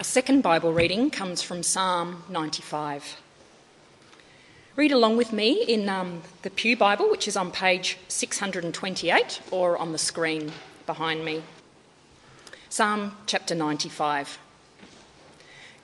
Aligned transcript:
Our 0.00 0.04
second 0.04 0.40
Bible 0.40 0.72
reading 0.72 1.10
comes 1.10 1.42
from 1.42 1.62
Psalm 1.62 2.22
95. 2.30 3.20
Read 4.74 4.92
along 4.92 5.18
with 5.18 5.30
me 5.30 5.62
in 5.62 5.90
um, 5.90 6.22
the 6.40 6.48
Pew 6.48 6.74
Bible, 6.74 7.10
which 7.10 7.28
is 7.28 7.36
on 7.36 7.50
page 7.50 7.98
628 8.08 9.42
or 9.50 9.76
on 9.76 9.92
the 9.92 9.98
screen 9.98 10.52
behind 10.86 11.22
me. 11.22 11.42
Psalm 12.70 13.14
chapter 13.26 13.54
95. 13.54 14.38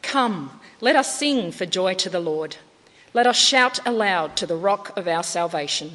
Come, 0.01 0.61
let 0.81 0.97
us 0.97 1.19
sing 1.19 1.53
for 1.53 1.67
joy 1.67 1.93
to 1.97 2.09
the 2.09 2.19
Lord. 2.19 2.57
Let 3.13 3.27
us 3.27 3.37
shout 3.37 3.87
aloud 3.87 4.35
to 4.39 4.47
the 4.47 4.57
rock 4.57 4.97
of 4.97 5.07
our 5.07 5.23
salvation. 5.23 5.91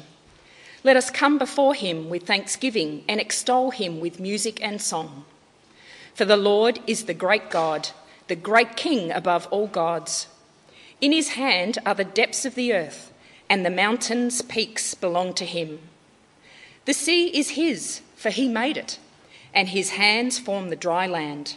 Let 0.84 0.96
us 0.96 1.10
come 1.10 1.38
before 1.38 1.74
him 1.74 2.08
with 2.08 2.28
thanksgiving 2.28 3.02
and 3.08 3.18
extol 3.20 3.72
him 3.72 3.98
with 3.98 4.20
music 4.20 4.62
and 4.62 4.80
song. 4.80 5.24
For 6.14 6.24
the 6.24 6.36
Lord 6.36 6.78
is 6.86 7.06
the 7.06 7.14
great 7.14 7.50
God, 7.50 7.88
the 8.28 8.36
great 8.36 8.76
King 8.76 9.10
above 9.10 9.46
all 9.50 9.66
gods. 9.66 10.28
In 11.00 11.12
his 11.12 11.30
hand 11.30 11.78
are 11.84 11.94
the 11.94 12.04
depths 12.04 12.44
of 12.44 12.54
the 12.54 12.72
earth, 12.72 13.12
and 13.48 13.64
the 13.64 13.70
mountains' 13.70 14.42
peaks 14.42 14.94
belong 14.94 15.34
to 15.34 15.44
him. 15.44 15.80
The 16.84 16.94
sea 16.94 17.26
is 17.28 17.50
his, 17.50 18.02
for 18.16 18.30
he 18.30 18.48
made 18.48 18.76
it, 18.76 18.98
and 19.52 19.68
his 19.68 19.90
hands 19.90 20.38
form 20.38 20.68
the 20.68 20.76
dry 20.76 21.06
land. 21.06 21.56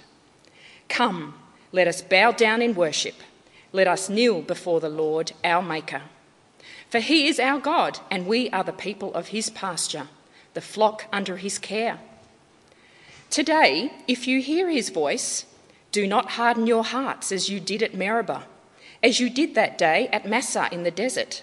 Come, 0.89 1.35
let 1.71 1.87
us 1.87 2.01
bow 2.01 2.31
down 2.31 2.61
in 2.61 2.75
worship. 2.75 3.15
Let 3.71 3.87
us 3.87 4.09
kneel 4.09 4.41
before 4.41 4.79
the 4.79 4.89
Lord, 4.89 5.33
our 5.43 5.61
Maker. 5.61 6.03
For 6.89 6.99
he 6.99 7.27
is 7.27 7.39
our 7.39 7.59
God, 7.59 7.99
and 8.09 8.27
we 8.27 8.49
are 8.51 8.63
the 8.63 8.71
people 8.71 9.13
of 9.13 9.27
his 9.27 9.49
pasture, 9.49 10.07
the 10.53 10.61
flock 10.61 11.05
under 11.11 11.37
his 11.37 11.59
care. 11.59 11.99
Today, 13.29 13.91
if 14.07 14.27
you 14.27 14.41
hear 14.41 14.69
his 14.69 14.89
voice, 14.89 15.45
do 15.95 16.05
not 16.05 16.31
harden 16.31 16.67
your 16.67 16.83
hearts 16.83 17.31
as 17.31 17.47
you 17.47 17.57
did 17.57 17.81
at 17.81 17.95
Meribah, 17.95 18.43
as 19.01 19.21
you 19.21 19.29
did 19.29 19.55
that 19.55 19.77
day 19.77 20.09
at 20.11 20.27
Massah 20.27 20.67
in 20.69 20.83
the 20.83 20.91
desert, 20.91 21.41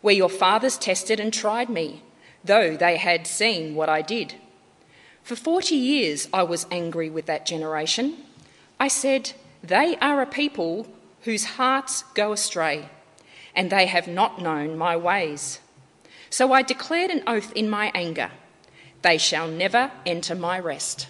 where 0.00 0.12
your 0.12 0.28
fathers 0.28 0.76
tested 0.76 1.20
and 1.20 1.32
tried 1.32 1.70
me, 1.70 2.02
though 2.44 2.76
they 2.76 2.96
had 2.96 3.28
seen 3.28 3.76
what 3.76 3.88
I 3.88 4.02
did. 4.02 4.34
For 5.22 5.36
forty 5.36 5.76
years 5.76 6.26
I 6.32 6.42
was 6.42 6.66
angry 6.68 7.08
with 7.08 7.26
that 7.26 7.46
generation. 7.46 8.16
I 8.80 8.88
said, 8.88 9.34
They 9.62 9.96
are 9.98 10.20
a 10.20 10.26
people 10.26 10.88
whose 11.20 11.54
hearts 11.54 12.02
go 12.14 12.32
astray, 12.32 12.88
and 13.54 13.70
they 13.70 13.86
have 13.86 14.08
not 14.08 14.42
known 14.42 14.76
my 14.76 14.96
ways. 14.96 15.60
So 16.28 16.52
I 16.52 16.62
declared 16.62 17.12
an 17.12 17.22
oath 17.24 17.52
in 17.52 17.70
my 17.70 17.92
anger 17.94 18.32
they 19.02 19.16
shall 19.16 19.46
never 19.46 19.92
enter 20.04 20.34
my 20.34 20.58
rest. 20.58 21.06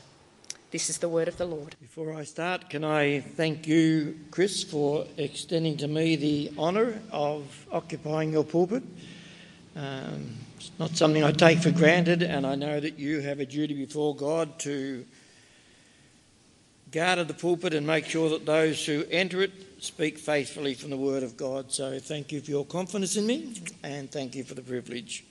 This 0.77 0.91
is 0.91 0.98
the 0.98 1.08
word 1.08 1.27
of 1.27 1.38
the 1.38 1.46
Lord. 1.46 1.74
Before 1.80 2.12
I 2.12 2.24
start, 2.24 2.69
can 2.69 2.84
I 2.84 3.20
thank 3.20 3.66
you, 3.66 4.14
Chris, 4.30 4.62
for 4.62 5.06
extending 5.16 5.78
to 5.78 5.88
me 5.88 6.16
the 6.16 6.52
honour 6.58 7.00
of 7.10 7.66
occupying 7.72 8.30
your 8.30 8.44
pulpit. 8.44 8.82
Um, 9.74 10.36
it's 10.58 10.70
not 10.78 10.94
something 10.94 11.24
I 11.24 11.32
take 11.32 11.60
for 11.60 11.70
granted, 11.70 12.22
and 12.22 12.47
I 12.47 12.56
know 12.56 12.78
that 12.78 12.98
you 12.98 13.20
have 13.20 13.41
a 13.41 13.47
duty 13.47 13.72
before 13.72 14.14
God 14.14 14.58
to 14.58 15.06
guard 16.92 17.27
the 17.27 17.32
pulpit 17.32 17.72
and 17.72 17.86
make 17.86 18.04
sure 18.04 18.28
that 18.28 18.44
those 18.44 18.84
who 18.84 19.06
enter 19.10 19.41
it 19.41 19.52
speak 19.82 20.19
faithfully 20.19 20.74
from 20.74 20.91
the 20.91 20.98
Word 20.98 21.22
of 21.22 21.38
God. 21.38 21.72
So 21.72 21.98
thank 21.98 22.32
you 22.32 22.42
for 22.42 22.50
your 22.50 22.66
confidence 22.66 23.16
in 23.16 23.27
me, 23.27 23.62
and 23.82 24.12
thank 24.12 24.34
you 24.34 24.44
for 24.44 24.52
the 24.52 24.60
privilege. 24.60 25.24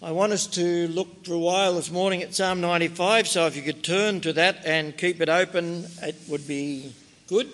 I 0.00 0.12
want 0.12 0.32
us 0.32 0.46
to 0.48 0.86
look 0.86 1.24
for 1.24 1.34
a 1.34 1.38
while 1.40 1.74
this 1.74 1.90
morning 1.90 2.22
at 2.22 2.32
Psalm 2.32 2.60
95, 2.60 3.26
so 3.26 3.48
if 3.48 3.56
you 3.56 3.62
could 3.62 3.82
turn 3.82 4.20
to 4.20 4.32
that 4.34 4.64
and 4.64 4.96
keep 4.96 5.20
it 5.20 5.28
open, 5.28 5.86
it 6.00 6.14
would 6.28 6.46
be 6.46 6.92
good. 7.26 7.50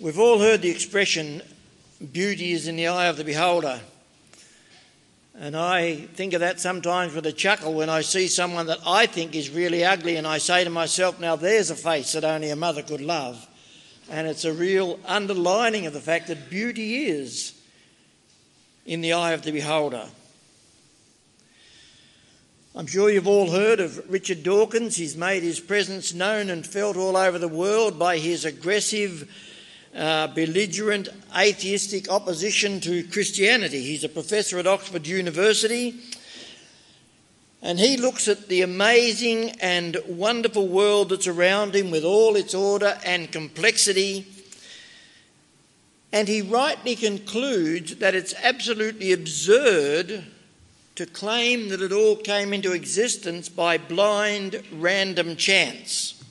We've 0.00 0.18
all 0.18 0.40
heard 0.40 0.62
the 0.62 0.70
expression, 0.70 1.42
beauty 2.10 2.50
is 2.50 2.66
in 2.66 2.74
the 2.74 2.88
eye 2.88 3.06
of 3.06 3.16
the 3.16 3.22
beholder. 3.22 3.80
And 5.38 5.56
I 5.56 5.94
think 5.94 6.32
of 6.32 6.40
that 6.40 6.58
sometimes 6.58 7.14
with 7.14 7.26
a 7.26 7.32
chuckle 7.32 7.74
when 7.74 7.88
I 7.88 8.00
see 8.00 8.26
someone 8.26 8.66
that 8.66 8.80
I 8.84 9.06
think 9.06 9.36
is 9.36 9.48
really 9.48 9.84
ugly, 9.84 10.16
and 10.16 10.26
I 10.26 10.38
say 10.38 10.64
to 10.64 10.70
myself, 10.70 11.20
now 11.20 11.36
there's 11.36 11.70
a 11.70 11.76
face 11.76 12.14
that 12.14 12.24
only 12.24 12.50
a 12.50 12.56
mother 12.56 12.82
could 12.82 13.00
love. 13.00 13.46
And 14.10 14.26
it's 14.26 14.44
a 14.44 14.52
real 14.52 14.98
underlining 15.06 15.86
of 15.86 15.92
the 15.92 16.00
fact 16.00 16.28
that 16.28 16.50
beauty 16.50 17.06
is 17.06 17.54
in 18.84 19.00
the 19.00 19.12
eye 19.12 19.32
of 19.32 19.42
the 19.42 19.52
beholder. 19.52 20.06
I'm 22.74 22.86
sure 22.86 23.10
you've 23.10 23.28
all 23.28 23.50
heard 23.50 23.80
of 23.80 24.10
Richard 24.10 24.42
Dawkins. 24.42 24.96
He's 24.96 25.16
made 25.16 25.42
his 25.42 25.60
presence 25.60 26.14
known 26.14 26.48
and 26.50 26.66
felt 26.66 26.96
all 26.96 27.16
over 27.16 27.38
the 27.38 27.48
world 27.48 27.98
by 27.98 28.16
his 28.16 28.44
aggressive, 28.44 29.30
uh, 29.94 30.28
belligerent, 30.28 31.08
atheistic 31.36 32.10
opposition 32.10 32.80
to 32.80 33.04
Christianity. 33.08 33.82
He's 33.82 34.04
a 34.04 34.08
professor 34.08 34.58
at 34.58 34.66
Oxford 34.66 35.06
University 35.06 36.00
and 37.62 37.78
he 37.78 37.96
looks 37.96 38.26
at 38.26 38.48
the 38.48 38.62
amazing 38.62 39.50
and 39.60 39.96
wonderful 40.08 40.66
world 40.66 41.10
that's 41.10 41.28
around 41.28 41.76
him 41.76 41.92
with 41.92 42.02
all 42.04 42.34
its 42.34 42.54
order 42.54 42.98
and 43.04 43.30
complexity. 43.30 44.26
And 46.12 46.26
he 46.26 46.42
rightly 46.42 46.96
concludes 46.96 47.96
that 47.96 48.16
it's 48.16 48.34
absolutely 48.42 49.12
absurd 49.12 50.24
to 50.96 51.06
claim 51.06 51.68
that 51.68 51.80
it 51.80 51.92
all 51.92 52.16
came 52.16 52.52
into 52.52 52.72
existence 52.72 53.48
by 53.48 53.78
blind, 53.78 54.60
random 54.72 55.36
chance. 55.36 56.22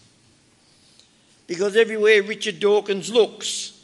Because 1.48 1.78
everywhere 1.78 2.22
Richard 2.22 2.60
Dawkins 2.60 3.10
looks, 3.10 3.82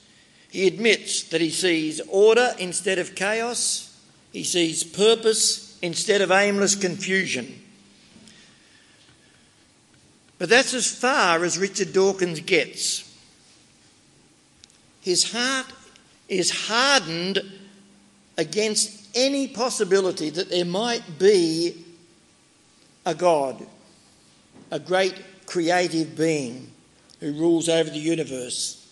he 0.51 0.67
admits 0.67 1.23
that 1.23 1.41
he 1.41 1.49
sees 1.49 2.01
order 2.09 2.53
instead 2.59 2.99
of 2.99 3.15
chaos, 3.15 3.97
he 4.33 4.43
sees 4.43 4.83
purpose 4.83 5.66
instead 5.81 6.21
of 6.21 6.31
aimless 6.31 6.75
confusion. 6.75 7.61
But 10.37 10.49
that's 10.49 10.73
as 10.73 10.87
far 10.87 11.43
as 11.43 11.57
Richard 11.57 11.93
Dawkins 11.93 12.39
gets. 12.41 13.03
His 15.01 15.31
heart 15.31 15.67
is 16.29 16.67
hardened 16.67 17.39
against 18.37 19.07
any 19.15 19.47
possibility 19.47 20.29
that 20.29 20.49
there 20.49 20.65
might 20.65 21.17
be 21.17 21.85
a 23.05 23.15
God, 23.15 23.65
a 24.69 24.79
great 24.79 25.15
creative 25.45 26.15
being 26.15 26.69
who 27.19 27.31
rules 27.31 27.69
over 27.69 27.89
the 27.89 27.97
universe. 27.97 28.85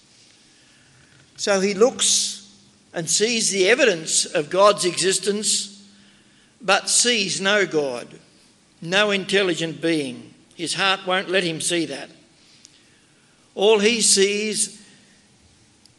So 1.38 1.60
he 1.60 1.74
looks 1.74 2.50
and 2.94 3.10
sees 3.10 3.52
the 3.52 3.68
evidence 3.68 4.26
of 4.26 4.50
God's 4.50 4.86
existence 4.86 5.75
but 6.66 6.90
sees 6.90 7.40
no 7.40 7.68
God, 7.68 8.08
no 8.82 9.12
intelligent 9.12 9.82
being. 9.82 10.34
His 10.56 10.74
heart 10.74 11.06
won't 11.06 11.30
let 11.30 11.44
him 11.44 11.62
see 11.62 11.86
that. 11.86 12.10
All 13.54 13.80
he 13.80 14.02
sees 14.02 14.84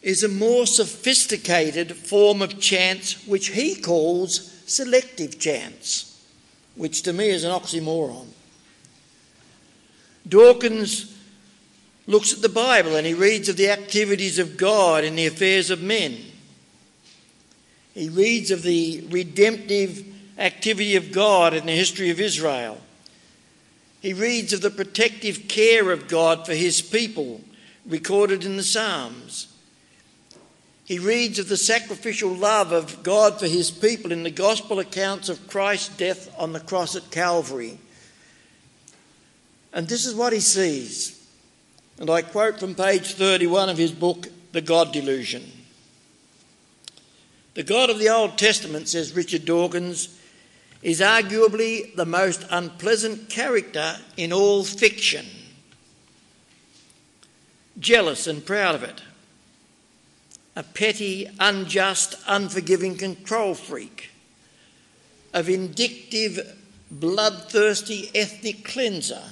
is 0.02 0.24
a 0.24 0.28
more 0.28 0.66
sophisticated 0.66 1.94
form 1.94 2.42
of 2.42 2.60
chance, 2.60 3.26
which 3.26 3.48
he 3.48 3.76
calls 3.76 4.52
selective 4.66 5.38
chance, 5.38 6.20
which 6.74 7.02
to 7.02 7.12
me 7.12 7.28
is 7.28 7.44
an 7.44 7.52
oxymoron. 7.52 8.26
Dawkins 10.28 11.16
looks 12.08 12.32
at 12.32 12.42
the 12.42 12.48
Bible 12.48 12.96
and 12.96 13.06
he 13.06 13.14
reads 13.14 13.48
of 13.48 13.56
the 13.56 13.70
activities 13.70 14.40
of 14.40 14.56
God 14.56 15.04
in 15.04 15.14
the 15.14 15.26
affairs 15.26 15.70
of 15.70 15.80
men. 15.80 16.16
He 17.94 18.08
reads 18.08 18.50
of 18.50 18.62
the 18.62 19.04
redemptive 19.10 20.04
activity 20.38 20.96
of 20.96 21.12
God 21.12 21.54
in 21.54 21.66
the 21.66 21.72
history 21.72 22.10
of 22.10 22.20
Israel. 22.20 22.78
He 24.00 24.12
reads 24.12 24.52
of 24.52 24.60
the 24.60 24.70
protective 24.70 25.48
care 25.48 25.90
of 25.90 26.08
God 26.08 26.46
for 26.46 26.54
his 26.54 26.82
people, 26.82 27.40
recorded 27.86 28.44
in 28.44 28.56
the 28.56 28.62
Psalms. 28.62 29.52
He 30.84 31.00
reads 31.00 31.40
of 31.40 31.48
the 31.48 31.56
sacrificial 31.56 32.30
love 32.30 32.70
of 32.70 33.02
God 33.02 33.40
for 33.40 33.46
his 33.46 33.72
people 33.72 34.12
in 34.12 34.22
the 34.22 34.30
gospel 34.30 34.78
accounts 34.78 35.28
of 35.28 35.48
Christ's 35.48 35.96
death 35.96 36.32
on 36.38 36.52
the 36.52 36.60
cross 36.60 36.94
at 36.94 37.10
Calvary. 37.10 37.78
And 39.72 39.88
this 39.88 40.06
is 40.06 40.14
what 40.14 40.32
he 40.32 40.40
sees. 40.40 41.28
And 41.98 42.08
I 42.08 42.22
quote 42.22 42.60
from 42.60 42.74
page 42.74 43.14
31 43.14 43.68
of 43.68 43.78
his 43.78 43.90
book, 43.90 44.28
The 44.52 44.60
God 44.60 44.92
Delusion. 44.92 45.50
The 47.54 47.62
God 47.64 47.90
of 47.90 47.98
the 47.98 48.10
Old 48.10 48.38
Testament, 48.38 48.86
says 48.86 49.16
Richard 49.16 49.44
Dawkins, 49.44 50.15
is 50.86 51.00
arguably 51.00 51.92
the 51.96 52.06
most 52.06 52.46
unpleasant 52.48 53.28
character 53.28 53.96
in 54.16 54.32
all 54.32 54.62
fiction. 54.62 55.26
Jealous 57.80 58.28
and 58.28 58.46
proud 58.46 58.76
of 58.76 58.84
it. 58.84 59.02
A 60.54 60.62
petty, 60.62 61.28
unjust, 61.40 62.14
unforgiving 62.28 62.96
control 62.96 63.54
freak. 63.54 64.10
A 65.34 65.42
vindictive, 65.42 66.56
bloodthirsty 66.88 68.08
ethnic 68.14 68.64
cleanser, 68.64 69.24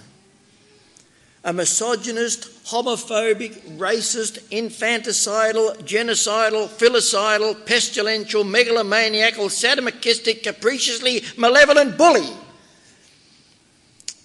a 1.44 1.52
misogynist, 1.52 2.64
homophobic, 2.64 3.76
racist, 3.76 4.40
infanticidal, 4.48 5.76
genocidal, 5.82 6.66
filicidal, 6.66 7.54
pestilential, 7.66 8.44
megalomaniacal, 8.44 9.50
sadomasochistic, 9.50 10.42
capriciously 10.42 11.22
malevolent 11.36 11.98
bully. 11.98 12.26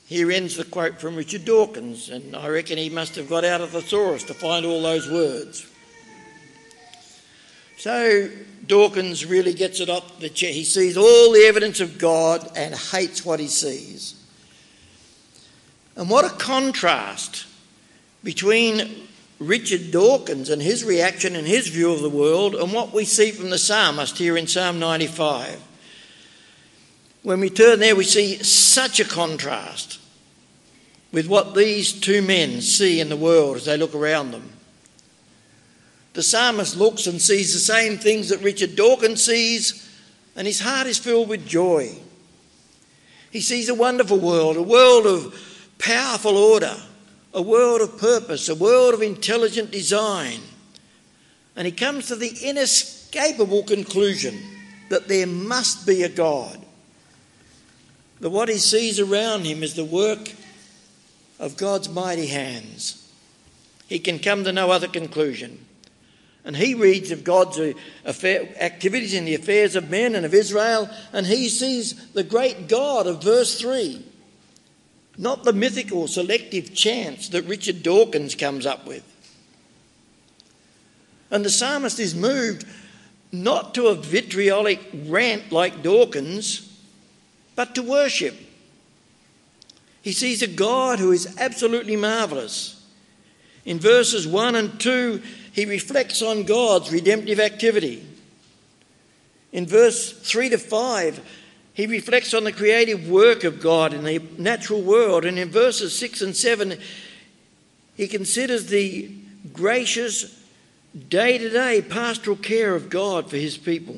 Here 0.06 0.32
ends 0.32 0.56
the 0.56 0.64
quote 0.64 1.00
from 1.00 1.16
Richard 1.16 1.44
Dawkins, 1.46 2.10
and 2.10 2.36
I 2.36 2.48
reckon 2.48 2.78
he 2.78 2.90
must 2.90 3.16
have 3.16 3.30
got 3.30 3.44
out 3.44 3.62
of 3.62 3.74
the 3.74 3.82
thesaurus 3.82 4.24
to 4.24 4.34
find 4.34 4.66
all 4.66 4.82
those 4.82 5.10
words. 5.12 5.68
So 7.78 8.30
Dawkins 8.66 9.26
really 9.26 9.54
gets 9.54 9.82
it 9.82 9.90
up 9.90 10.20
the 10.20 10.30
chair. 10.30 10.52
He 10.52 10.64
sees 10.64 10.98
all 10.98 11.32
the 11.32 11.46
evidence 11.46 11.80
of 11.80 11.98
God 11.98 12.50
and 12.56 12.74
hates 12.74 13.26
what 13.26 13.40
he 13.40 13.48
sees. 13.48 14.19
And 16.00 16.10
what 16.10 16.24
a 16.24 16.30
contrast 16.30 17.46
between 18.24 19.06
Richard 19.38 19.92
Dawkins 19.92 20.50
and 20.50 20.62
his 20.62 20.86
reaction 20.86 21.36
and 21.36 21.46
his 21.46 21.68
view 21.68 21.92
of 21.92 22.02
the 22.02 22.10
world 22.10 22.56
and 22.56 22.72
what 22.72 22.94
we 22.94 23.04
see 23.04 23.32
from 23.32 23.50
the 23.50 23.58
psalmist 23.58 24.18
here 24.18 24.38
in 24.38 24.48
Psalm 24.48 24.80
95. 24.80 25.62
When 27.24 27.42
we 27.42 27.50
turn 27.50 27.80
there, 27.80 27.98
we 27.98 28.06
see 28.06 28.42
such 28.42 29.02
a 29.02 29.04
contrast 29.04 30.00
with 31.12 31.28
what 31.28 31.54
these 31.54 31.92
two 31.92 32.22
men 32.22 32.62
see 32.62 33.02
in 33.02 33.10
the 33.10 33.18
world 33.18 33.58
as 33.58 33.66
they 33.66 33.76
look 33.76 33.94
around 33.94 34.32
them. 34.32 34.54
The 36.14 36.24
psalmist 36.24 36.78
looks 36.78 37.08
and 37.08 37.22
sees 37.22 37.52
the 37.52 37.60
same 37.60 37.98
things 37.98 38.30
that 38.30 38.42
Richard 38.42 38.78
Dawkins 38.78 39.26
sees, 39.26 39.86
and 40.38 40.48
his 40.48 40.62
heart 40.62 40.88
is 40.88 40.98
filled 40.98 41.28
with 41.28 41.46
joy. 41.46 41.98
He 43.32 43.42
sees 43.42 43.68
a 43.68 43.76
wonderful 43.76 44.18
world, 44.18 44.56
a 44.56 44.64
world 44.64 45.06
of 45.06 45.49
powerful 45.80 46.38
order, 46.38 46.76
a 47.34 47.42
world 47.42 47.82
of 47.82 47.98
purpose, 47.98 48.50
a 48.50 48.56
world 48.56 48.94
of 48.94 49.02
intelligent 49.02 49.72
design. 49.72 50.40
And 51.56 51.66
he 51.66 51.72
comes 51.72 52.08
to 52.08 52.16
the 52.16 52.38
inescapable 52.44 53.64
conclusion 53.64 54.38
that 54.90 55.08
there 55.08 55.28
must 55.28 55.88
be 55.88 56.04
a 56.04 56.10
God. 56.10 56.64
That 58.20 58.30
what 58.30 58.50
he 58.50 58.58
sees 58.58 59.00
around 59.00 59.46
him 59.46 59.64
is 59.64 59.76
the 59.76 59.86
work 59.86 60.34
of 61.40 61.58
God's 61.58 61.90
mighty 61.90 62.28
hands. 62.28 63.12
He 63.88 64.00
can 64.00 64.20
come 64.20 64.44
to 64.44 64.52
no 64.52 64.72
other 64.72 64.88
conclusion. 64.88 65.66
And 66.46 66.56
he 66.56 66.74
reads 66.74 67.12
of 67.12 67.24
God's 67.24 67.60
uh, 67.60 67.74
affair, 68.06 68.48
activities 68.60 69.14
in 69.14 69.26
the 69.26 69.36
affairs 69.36 69.76
of 69.76 69.90
men 69.90 70.16
and 70.16 70.26
of 70.26 70.34
Israel, 70.34 70.90
and 71.12 71.26
he 71.26 71.50
sees 71.50 72.12
the 72.12 72.24
great 72.24 72.68
God 72.68 73.08
of 73.08 73.24
verse 73.24 73.60
3, 73.60 74.06
not 75.20 75.44
the 75.44 75.52
mythical 75.52 76.08
selective 76.08 76.74
chance 76.74 77.28
that 77.28 77.44
Richard 77.44 77.84
Dawkins 77.84 78.36
comes 78.36 78.66
up 78.66 78.88
with. 78.88 79.04
And 81.30 81.44
the 81.44 81.50
psalmist 81.50 82.00
is 82.00 82.16
moved 82.16 82.66
not 83.32 83.76
to 83.76 83.88
a 83.88 83.96
vitriolic 83.96 84.80
rant 85.06 85.52
like 85.52 85.84
Dawkins, 85.84 86.66
but 87.54 87.76
to 87.76 87.84
worship. 87.84 88.36
He 90.02 90.14
sees 90.14 90.42
a 90.42 90.48
God 90.48 91.00
who 91.00 91.12
is 91.12 91.36
absolutely 91.38 91.98
marvellous. 91.98 92.82
In 93.66 93.78
verses 93.78 94.26
1 94.26 94.56
and 94.56 94.80
2, 94.80 95.22
he 95.52 95.66
reflects 95.66 96.22
on 96.22 96.44
God's 96.44 96.94
redemptive 96.94 97.42
activity. 97.42 98.08
In 99.52 99.66
verse 99.66 100.14
3 100.14 100.50
to 100.50 100.58
5, 100.58 101.39
he 101.80 101.88
reflects 101.88 102.34
on 102.34 102.44
the 102.44 102.52
creative 102.52 103.10
work 103.10 103.46
of 103.46 103.62
God 103.62 103.94
in 103.94 104.04
the 104.04 104.22
natural 104.38 104.82
world. 104.82 105.24
And 105.24 105.40
in 105.40 105.50
verses 105.50 105.98
6 105.98 106.22
and 106.22 106.36
7, 106.36 106.78
he 107.96 108.06
considers 108.06 108.66
the 108.66 109.10
gracious, 109.54 110.44
day 111.08 111.38
to 111.38 111.50
day 111.50 111.82
pastoral 111.82 112.36
care 112.36 112.76
of 112.76 112.90
God 112.90 113.30
for 113.30 113.38
his 113.38 113.58
people. 113.58 113.96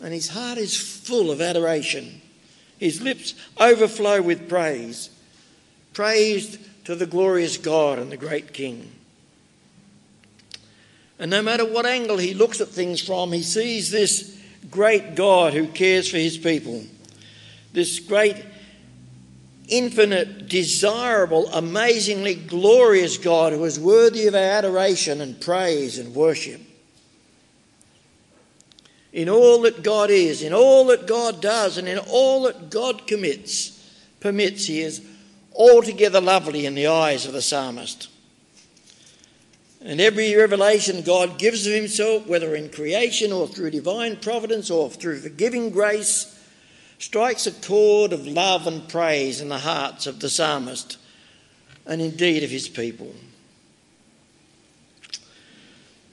And 0.00 0.14
his 0.14 0.28
heart 0.28 0.56
is 0.56 0.74
full 0.74 1.30
of 1.30 1.42
adoration. 1.42 2.22
His 2.78 3.02
lips 3.02 3.34
overflow 3.60 4.22
with 4.22 4.48
praise. 4.48 5.10
Praise 5.92 6.56
to 6.84 6.94
the 6.94 7.04
glorious 7.04 7.58
God 7.58 7.98
and 7.98 8.10
the 8.10 8.16
great 8.16 8.54
King. 8.54 8.90
And 11.18 11.30
no 11.30 11.42
matter 11.42 11.66
what 11.66 11.84
angle 11.84 12.16
he 12.16 12.32
looks 12.32 12.62
at 12.62 12.68
things 12.68 13.02
from, 13.02 13.32
he 13.32 13.42
sees 13.42 13.90
this 13.90 14.34
great 14.74 15.14
God 15.14 15.54
who 15.54 15.68
cares 15.68 16.10
for 16.10 16.18
his 16.18 16.36
people. 16.36 16.82
This 17.72 18.00
great, 18.00 18.44
infinite, 19.68 20.48
desirable, 20.48 21.48
amazingly 21.52 22.34
glorious 22.34 23.16
God 23.16 23.52
who 23.52 23.64
is 23.64 23.78
worthy 23.78 24.26
of 24.26 24.34
our 24.34 24.40
adoration 24.40 25.20
and 25.20 25.40
praise 25.40 25.98
and 25.98 26.14
worship. 26.14 26.60
In 29.12 29.28
all 29.28 29.62
that 29.62 29.84
God 29.84 30.10
is, 30.10 30.42
in 30.42 30.52
all 30.52 30.86
that 30.86 31.06
God 31.06 31.40
does, 31.40 31.78
and 31.78 31.86
in 31.86 31.98
all 31.98 32.42
that 32.42 32.68
God 32.68 33.06
commits, 33.06 33.80
permits, 34.18 34.66
he 34.66 34.82
is 34.82 35.06
altogether 35.54 36.20
lovely 36.20 36.66
in 36.66 36.74
the 36.74 36.88
eyes 36.88 37.24
of 37.26 37.32
the 37.32 37.42
psalmist. 37.42 38.08
And 39.84 40.00
every 40.00 40.34
revelation 40.34 41.02
God 41.02 41.38
gives 41.38 41.66
of 41.66 41.74
Himself, 41.74 42.26
whether 42.26 42.56
in 42.56 42.70
creation 42.70 43.30
or 43.30 43.46
through 43.46 43.70
divine 43.70 44.16
providence 44.16 44.70
or 44.70 44.90
through 44.90 45.20
forgiving 45.20 45.70
grace, 45.70 46.30
strikes 46.98 47.46
a 47.46 47.52
chord 47.52 48.14
of 48.14 48.26
love 48.26 48.66
and 48.66 48.88
praise 48.88 49.42
in 49.42 49.50
the 49.50 49.58
hearts 49.58 50.06
of 50.06 50.20
the 50.20 50.30
psalmist 50.30 50.96
and 51.86 52.00
indeed 52.00 52.42
of 52.42 52.50
his 52.50 52.68
people. 52.68 53.14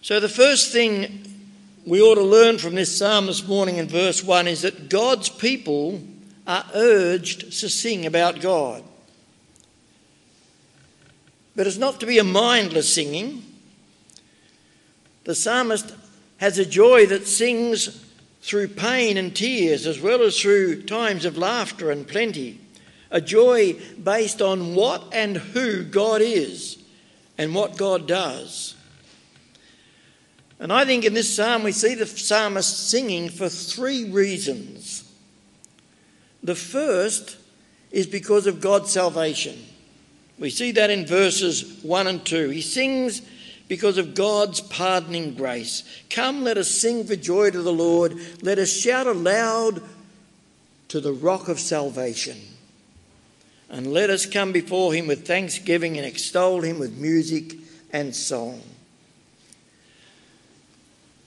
So, 0.01 0.19
the 0.19 0.27
first 0.27 0.71
thing 0.73 1.25
we 1.85 2.01
ought 2.01 2.15
to 2.15 2.23
learn 2.23 2.57
from 2.57 2.75
this 2.75 2.97
psalm 2.97 3.27
this 3.27 3.47
morning 3.47 3.77
in 3.77 3.88
verse 3.88 4.23
1 4.23 4.47
is 4.47 4.63
that 4.63 4.89
God's 4.89 5.29
people 5.29 6.01
are 6.45 6.65
urged 6.73 7.59
to 7.59 7.69
sing 7.69 8.06
about 8.06 8.41
God. 8.41 8.83
But 11.56 11.68
it's 11.68 11.77
not 11.77 12.00
to 12.00 12.06
be 12.06 12.18
a 12.18 12.23
mindless 12.23 12.94
singing. 12.94 13.44
The 15.31 15.36
psalmist 15.36 15.95
has 16.39 16.60
a 16.60 16.66
joy 16.66 17.06
that 17.06 17.25
sings 17.25 18.04
through 18.42 18.68
pain 18.68 19.16
and 19.16 19.33
tears 19.33 19.88
as 19.88 19.98
well 19.98 20.24
as 20.24 20.38
through 20.38 20.83
times 20.83 21.24
of 21.24 21.38
laughter 21.38 21.89
and 21.89 22.06
plenty. 22.06 22.60
A 23.12 23.22
joy 23.22 23.80
based 24.04 24.42
on 24.42 24.76
what 24.76 25.06
and 25.14 25.38
who 25.38 25.85
God 25.85 26.19
is 26.21 26.83
and 27.38 27.56
what 27.56 27.78
God 27.78 28.09
does. 28.09 28.76
And 30.59 30.73
I 30.73 30.83
think 30.83 31.06
in 31.06 31.14
this 31.14 31.33
psalm 31.33 31.64
we 31.64 31.71
see 31.71 31.95
the 31.95 32.07
psalmist 32.07 32.90
singing 32.90 33.30
for 33.30 33.47
three 33.47 34.11
reasons. 34.11 35.09
The 36.44 36.56
first 36.56 37.38
is 37.90 38.06
because 38.06 38.47
of 38.47 38.59
God's 38.59 38.92
salvation. 38.92 39.57
We 40.38 40.50
see 40.50 40.73
that 40.73 40.90
in 40.90 41.06
verses 41.06 41.80
1 41.83 42.07
and 42.07 42.26
2. 42.26 42.50
He 42.50 42.61
sings 42.61 43.21
because 43.71 43.97
of 43.97 44.13
God's 44.13 44.59
pardoning 44.59 45.33
grace. 45.33 45.85
Come, 46.09 46.44
let 46.44 46.57
us 46.57 46.69
sing 46.69 47.06
for 47.06 47.16
joy 47.16 47.51
to 47.51 47.61
the 47.61 47.71
Lord. 47.71 48.19
Let 48.42 48.59
us 48.59 48.69
shout 48.69 49.07
aloud 49.07 49.81
to 50.90 50.99
the 50.99 51.13
rock 51.13 51.47
of 51.47 51.57
salvation. 51.57 52.37
And 53.69 53.94
let 53.94 54.09
us 54.09 54.25
come 54.25 54.51
before 54.51 54.94
him 54.94 55.07
with 55.07 55.25
thanksgiving 55.25 55.95
and 55.95 56.06
extol 56.06 56.59
him 56.59 56.80
with 56.80 56.97
music 56.97 57.56
and 57.94 58.13
song. 58.13 58.61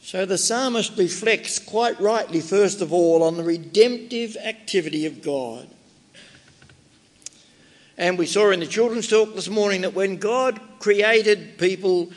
So 0.03 0.27
the 0.27 0.37
psalmist 0.37 0.99
reflects 0.99 1.59
quite 1.59 1.99
rightly, 1.99 2.43
first 2.43 2.83
of 2.83 2.93
all, 2.93 3.23
on 3.23 3.39
the 3.39 3.43
redemptive 3.43 4.37
activity 4.37 5.07
of 5.07 5.23
God. 5.23 5.67
And 7.97 8.19
we 8.19 8.27
saw 8.27 8.51
in 8.51 8.61
the 8.61 8.67
children's 8.67 9.09
talk 9.09 9.35
this 9.35 9.49
morning 9.49 9.81
that 9.81 9.95
when 9.95 10.19
God 10.19 10.61
created 10.79 11.57
people, 11.57 12.11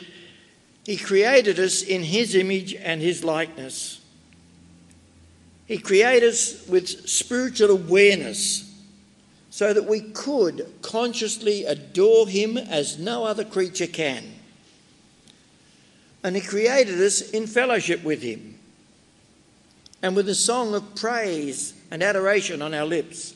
he 0.88 0.96
created 0.96 1.60
us 1.60 1.82
in 1.82 2.02
His 2.02 2.34
image 2.34 2.74
and 2.74 3.02
His 3.02 3.22
likeness. 3.22 4.00
He 5.66 5.76
created 5.76 6.30
us 6.30 6.66
with 6.66 7.06
spiritual 7.06 7.72
awareness 7.72 8.74
so 9.50 9.74
that 9.74 9.84
we 9.84 10.00
could 10.00 10.66
consciously 10.80 11.66
adore 11.66 12.26
Him 12.26 12.56
as 12.56 12.98
no 12.98 13.24
other 13.24 13.44
creature 13.44 13.86
can. 13.86 14.24
And 16.24 16.34
He 16.34 16.40
created 16.40 16.98
us 17.02 17.20
in 17.32 17.46
fellowship 17.46 18.02
with 18.02 18.22
Him 18.22 18.58
and 20.00 20.16
with 20.16 20.26
a 20.30 20.34
song 20.34 20.74
of 20.74 20.94
praise 20.94 21.74
and 21.90 22.02
adoration 22.02 22.62
on 22.62 22.72
our 22.72 22.86
lips. 22.86 23.34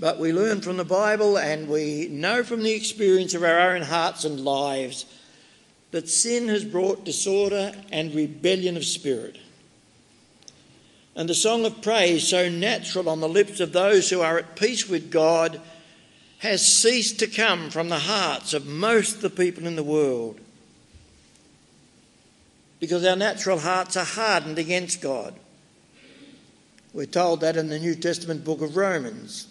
But 0.00 0.18
we 0.18 0.32
learn 0.32 0.60
from 0.60 0.76
the 0.76 0.84
Bible 0.84 1.36
and 1.38 1.68
we 1.68 2.08
know 2.08 2.44
from 2.44 2.62
the 2.62 2.72
experience 2.72 3.34
of 3.34 3.42
our 3.42 3.72
own 3.72 3.82
hearts 3.82 4.24
and 4.24 4.40
lives 4.40 5.06
that 5.90 6.08
sin 6.08 6.48
has 6.48 6.64
brought 6.64 7.04
disorder 7.04 7.72
and 7.90 8.14
rebellion 8.14 8.76
of 8.76 8.84
spirit. 8.84 9.38
and 11.16 11.28
the 11.28 11.34
song 11.34 11.64
of 11.64 11.82
praise, 11.82 12.28
so 12.28 12.48
natural 12.48 13.08
on 13.08 13.18
the 13.18 13.28
lips 13.28 13.58
of 13.58 13.72
those 13.72 14.08
who 14.08 14.20
are 14.20 14.38
at 14.38 14.54
peace 14.54 14.88
with 14.88 15.10
God, 15.10 15.60
has 16.38 16.64
ceased 16.64 17.18
to 17.18 17.26
come 17.26 17.70
from 17.70 17.88
the 17.88 17.98
hearts 17.98 18.54
of 18.54 18.66
most 18.66 19.16
of 19.16 19.22
the 19.22 19.30
people 19.30 19.66
in 19.66 19.74
the 19.74 19.82
world. 19.82 20.38
Because 22.78 23.04
our 23.04 23.16
natural 23.16 23.58
hearts 23.58 23.96
are 23.96 24.04
hardened 24.04 24.60
against 24.60 25.02
God. 25.02 25.34
We're 26.92 27.06
told 27.06 27.40
that 27.40 27.56
in 27.56 27.68
the 27.68 27.80
New 27.80 27.96
Testament 27.96 28.44
book 28.44 28.62
of 28.62 28.76
Romans. 28.76 29.48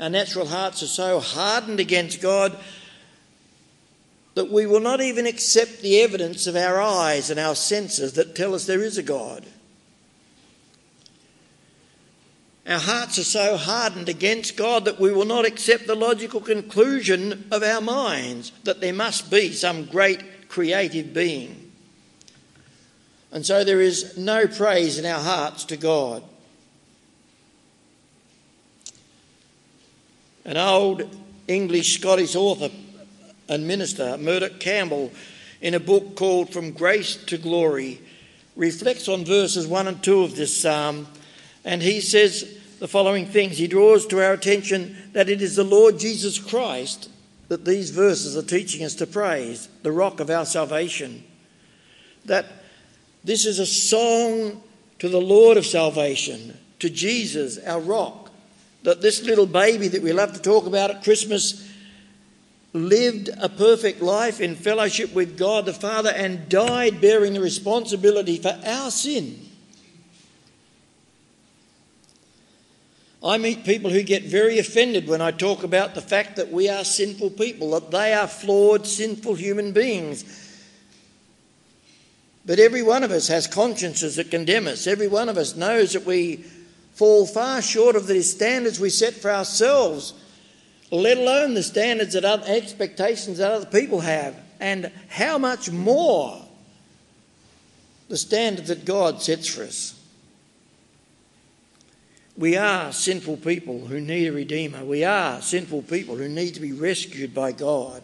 Our 0.00 0.10
natural 0.10 0.46
hearts 0.46 0.82
are 0.82 0.88
so 0.88 1.20
hardened 1.20 1.80
against 1.80 2.20
God 2.20 2.56
that 4.34 4.50
we 4.50 4.66
will 4.66 4.80
not 4.80 5.00
even 5.00 5.26
accept 5.26 5.80
the 5.80 6.00
evidence 6.00 6.46
of 6.46 6.56
our 6.56 6.80
eyes 6.80 7.30
and 7.30 7.38
our 7.38 7.54
senses 7.54 8.14
that 8.14 8.34
tell 8.34 8.54
us 8.54 8.66
there 8.66 8.82
is 8.82 8.98
a 8.98 9.02
God. 9.02 9.44
Our 12.66 12.78
hearts 12.78 13.18
are 13.18 13.24
so 13.24 13.56
hardened 13.56 14.08
against 14.08 14.56
God 14.56 14.86
that 14.86 14.98
we 14.98 15.12
will 15.12 15.26
not 15.26 15.44
accept 15.44 15.86
the 15.86 15.94
logical 15.94 16.40
conclusion 16.40 17.46
of 17.52 17.62
our 17.62 17.80
minds 17.80 18.52
that 18.64 18.80
there 18.80 18.94
must 18.94 19.30
be 19.30 19.52
some 19.52 19.84
great 19.84 20.48
creative 20.48 21.12
being. 21.12 21.72
And 23.30 23.44
so 23.44 23.64
there 23.64 23.80
is 23.80 24.16
no 24.16 24.46
praise 24.46 24.98
in 24.98 25.04
our 25.04 25.20
hearts 25.20 25.64
to 25.66 25.76
God. 25.76 26.22
An 30.44 30.56
old 30.56 31.02
English 31.48 31.98
Scottish 31.98 32.36
author 32.36 32.70
and 33.48 33.66
minister, 33.66 34.16
Murdoch 34.18 34.60
Campbell, 34.60 35.12
in 35.60 35.74
a 35.74 35.80
book 35.80 36.16
called 36.16 36.52
From 36.52 36.72
Grace 36.72 37.16
to 37.26 37.38
Glory, 37.38 38.00
reflects 38.56 39.08
on 39.08 39.24
verses 39.24 39.66
1 39.66 39.88
and 39.88 40.02
2 40.02 40.22
of 40.22 40.36
this 40.36 40.60
psalm 40.60 41.06
and 41.64 41.82
he 41.82 42.00
says 42.00 42.58
the 42.78 42.88
following 42.88 43.26
things. 43.26 43.56
He 43.56 43.66
draws 43.66 44.06
to 44.06 44.22
our 44.22 44.34
attention 44.34 44.96
that 45.12 45.28
it 45.28 45.40
is 45.40 45.56
the 45.56 45.64
Lord 45.64 45.98
Jesus 45.98 46.38
Christ 46.38 47.08
that 47.48 47.64
these 47.64 47.90
verses 47.90 48.36
are 48.36 48.42
teaching 48.42 48.84
us 48.84 48.94
to 48.96 49.06
praise, 49.06 49.68
the 49.82 49.92
rock 49.92 50.20
of 50.20 50.30
our 50.30 50.44
salvation. 50.44 51.24
That 52.24 52.46
this 53.22 53.46
is 53.46 53.58
a 53.58 53.66
song 53.66 54.62
to 54.98 55.08
the 55.08 55.20
Lord 55.20 55.56
of 55.56 55.66
salvation, 55.66 56.58
to 56.78 56.90
Jesus, 56.90 57.58
our 57.64 57.80
rock. 57.80 58.23
That 58.84 59.02
this 59.02 59.22
little 59.22 59.46
baby 59.46 59.88
that 59.88 60.02
we 60.02 60.12
love 60.12 60.32
to 60.34 60.40
talk 60.40 60.66
about 60.66 60.90
at 60.90 61.02
Christmas 61.02 61.70
lived 62.72 63.30
a 63.40 63.48
perfect 63.48 64.02
life 64.02 64.40
in 64.40 64.56
fellowship 64.56 65.14
with 65.14 65.38
God 65.38 65.64
the 65.64 65.72
Father 65.72 66.10
and 66.10 66.48
died 66.48 67.00
bearing 67.00 67.34
the 67.34 67.40
responsibility 67.40 68.36
for 68.36 68.58
our 68.64 68.90
sin. 68.90 69.40
I 73.24 73.38
meet 73.38 73.64
people 73.64 73.90
who 73.90 74.02
get 74.02 74.24
very 74.24 74.58
offended 74.58 75.08
when 75.08 75.22
I 75.22 75.30
talk 75.30 75.62
about 75.62 75.94
the 75.94 76.02
fact 76.02 76.36
that 76.36 76.52
we 76.52 76.68
are 76.68 76.84
sinful 76.84 77.30
people, 77.30 77.70
that 77.70 77.90
they 77.90 78.12
are 78.12 78.28
flawed, 78.28 78.86
sinful 78.86 79.36
human 79.36 79.72
beings. 79.72 80.24
But 82.44 82.58
every 82.58 82.82
one 82.82 83.02
of 83.02 83.10
us 83.10 83.28
has 83.28 83.46
consciences 83.46 84.16
that 84.16 84.30
condemn 84.30 84.66
us. 84.66 84.86
Every 84.86 85.08
one 85.08 85.30
of 85.30 85.38
us 85.38 85.56
knows 85.56 85.94
that 85.94 86.04
we 86.04 86.44
fall 86.94 87.26
far 87.26 87.60
short 87.60 87.96
of 87.96 88.06
the 88.06 88.22
standards 88.22 88.80
we 88.80 88.90
set 88.90 89.14
for 89.14 89.30
ourselves, 89.30 90.14
let 90.90 91.18
alone 91.18 91.54
the 91.54 91.62
standards 91.62 92.14
that 92.14 92.24
other 92.24 92.46
expectations 92.46 93.38
that 93.38 93.50
other 93.50 93.66
people 93.66 94.00
have, 94.00 94.36
and 94.60 94.90
how 95.08 95.36
much 95.38 95.70
more 95.70 96.40
the 98.08 98.16
standards 98.16 98.68
that 98.68 98.84
God 98.84 99.20
sets 99.20 99.48
for 99.48 99.64
us. 99.64 100.00
We 102.36 102.56
are 102.56 102.92
sinful 102.92 103.38
people 103.38 103.86
who 103.86 104.00
need 104.00 104.26
a 104.26 104.32
Redeemer. 104.32 104.84
We 104.84 105.04
are 105.04 105.40
sinful 105.40 105.82
people 105.82 106.16
who 106.16 106.28
need 106.28 106.54
to 106.54 106.60
be 106.60 106.72
rescued 106.72 107.32
by 107.32 107.52
God. 107.52 108.02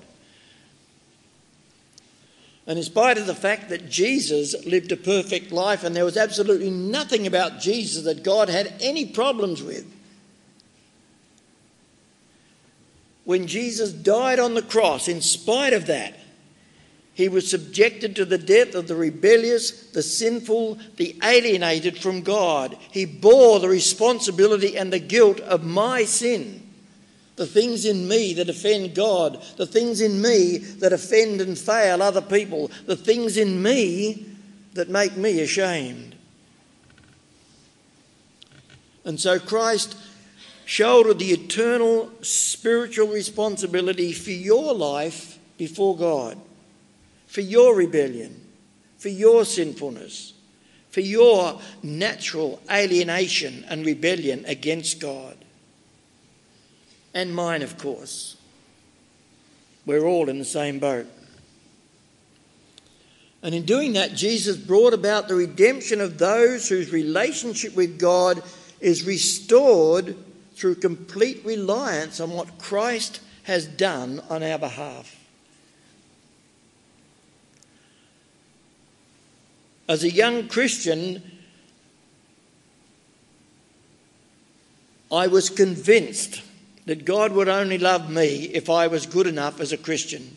And 2.66 2.78
in 2.78 2.84
spite 2.84 3.18
of 3.18 3.26
the 3.26 3.34
fact 3.34 3.68
that 3.70 3.90
Jesus 3.90 4.54
lived 4.66 4.92
a 4.92 4.96
perfect 4.96 5.50
life 5.50 5.82
and 5.82 5.96
there 5.96 6.04
was 6.04 6.16
absolutely 6.16 6.70
nothing 6.70 7.26
about 7.26 7.60
Jesus 7.60 8.04
that 8.04 8.22
God 8.22 8.48
had 8.48 8.74
any 8.80 9.06
problems 9.06 9.62
with, 9.62 9.86
when 13.24 13.46
Jesus 13.46 13.92
died 13.92 14.38
on 14.38 14.54
the 14.54 14.62
cross, 14.62 15.08
in 15.08 15.20
spite 15.20 15.72
of 15.72 15.86
that, 15.86 16.14
he 17.14 17.28
was 17.28 17.50
subjected 17.50 18.16
to 18.16 18.24
the 18.24 18.38
death 18.38 18.74
of 18.74 18.88
the 18.88 18.94
rebellious, 18.94 19.90
the 19.90 20.02
sinful, 20.02 20.78
the 20.96 21.16
alienated 21.22 21.98
from 21.98 22.22
God. 22.22 22.78
He 22.90 23.04
bore 23.04 23.60
the 23.60 23.68
responsibility 23.68 24.76
and 24.76 24.92
the 24.92 25.00
guilt 25.00 25.38
of 25.40 25.62
my 25.62 26.04
sin. 26.04 26.69
The 27.40 27.46
things 27.46 27.86
in 27.86 28.06
me 28.06 28.34
that 28.34 28.50
offend 28.50 28.94
God, 28.94 29.42
the 29.56 29.66
things 29.66 30.02
in 30.02 30.20
me 30.20 30.58
that 30.58 30.92
offend 30.92 31.40
and 31.40 31.58
fail 31.58 32.02
other 32.02 32.20
people, 32.20 32.70
the 32.84 32.96
things 32.96 33.38
in 33.38 33.62
me 33.62 34.26
that 34.74 34.90
make 34.90 35.16
me 35.16 35.40
ashamed. 35.40 36.16
And 39.04 39.18
so 39.18 39.38
Christ 39.38 39.96
shouldered 40.66 41.18
the 41.18 41.32
eternal 41.32 42.10
spiritual 42.20 43.08
responsibility 43.08 44.12
for 44.12 44.30
your 44.32 44.74
life 44.74 45.38
before 45.56 45.96
God 45.96 46.38
for 47.30 47.42
your 47.42 47.76
rebellion, 47.76 48.44
for 48.98 49.08
your 49.08 49.44
sinfulness, 49.44 50.34
for 50.90 51.00
your 51.00 51.60
natural 51.80 52.60
alienation 52.68 53.64
and 53.68 53.86
rebellion 53.86 54.44
against 54.46 54.98
God. 54.98 55.36
And 57.14 57.34
mine, 57.34 57.62
of 57.62 57.78
course. 57.78 58.36
We're 59.86 60.04
all 60.04 60.28
in 60.28 60.38
the 60.38 60.44
same 60.44 60.78
boat. 60.78 61.06
And 63.42 63.54
in 63.54 63.64
doing 63.64 63.94
that, 63.94 64.14
Jesus 64.14 64.56
brought 64.56 64.92
about 64.92 65.26
the 65.26 65.34
redemption 65.34 66.00
of 66.00 66.18
those 66.18 66.68
whose 66.68 66.92
relationship 66.92 67.74
with 67.74 67.98
God 67.98 68.42
is 68.80 69.04
restored 69.04 70.16
through 70.54 70.74
complete 70.76 71.42
reliance 71.44 72.20
on 72.20 72.30
what 72.30 72.58
Christ 72.58 73.20
has 73.44 73.66
done 73.66 74.20
on 74.28 74.42
our 74.42 74.58
behalf. 74.58 75.16
As 79.88 80.04
a 80.04 80.10
young 80.10 80.46
Christian, 80.46 81.22
I 85.10 85.26
was 85.26 85.50
convinced 85.50 86.42
that 86.90 87.04
God 87.04 87.30
would 87.30 87.48
only 87.48 87.78
love 87.78 88.10
me 88.10 88.46
if 88.52 88.68
I 88.68 88.88
was 88.88 89.06
good 89.06 89.28
enough 89.28 89.60
as 89.60 89.70
a 89.70 89.76
Christian. 89.76 90.36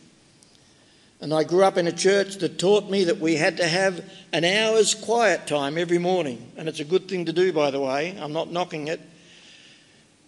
And 1.20 1.34
I 1.34 1.44
grew 1.44 1.64
up 1.64 1.80
in 1.80 1.88
a 1.88 1.92
church 1.92 2.36
that 2.36 2.60
taught 2.60 2.92
me 2.92 3.06
that 3.06 3.18
we 3.18 3.38
had 3.38 3.58
to 3.58 3.68
have 3.68 4.08
an 4.32 4.46
hour's 4.46 4.94
quiet 4.94 5.48
time 5.48 5.80
every 5.80 5.98
morning. 5.98 6.52
And 6.56 6.70
it's 6.70 6.80
a 6.80 6.86
good 6.86 7.10
thing 7.10 7.26
to 7.26 7.34
do, 7.34 7.52
by 7.52 7.72
the 7.72 7.80
way. 7.80 8.16
I'm 8.22 8.34
not 8.34 8.52
knocking 8.52 8.88
it. 8.88 9.02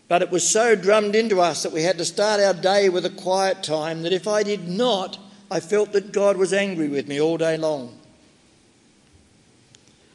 But 0.07 0.23
it 0.23 0.31
was 0.31 0.49
so 0.49 0.75
drummed 0.75 1.15
into 1.15 1.41
us 1.41 1.61
that 1.61 1.71
we 1.71 1.83
had 1.83 1.99
to 1.99 2.05
start 2.05 2.41
our 2.41 2.55
day 2.55 2.89
with 2.89 3.05
a 3.05 3.11
quiet 3.11 3.61
time 3.61 4.01
that 4.01 4.11
if 4.11 4.27
I 4.27 4.41
did 4.41 4.67
not, 4.67 5.19
I 5.51 5.59
felt 5.59 5.91
that 5.91 6.11
God 6.11 6.37
was 6.37 6.53
angry 6.53 6.87
with 6.87 7.07
me 7.07 7.21
all 7.21 7.37
day 7.37 7.55
long. 7.55 7.95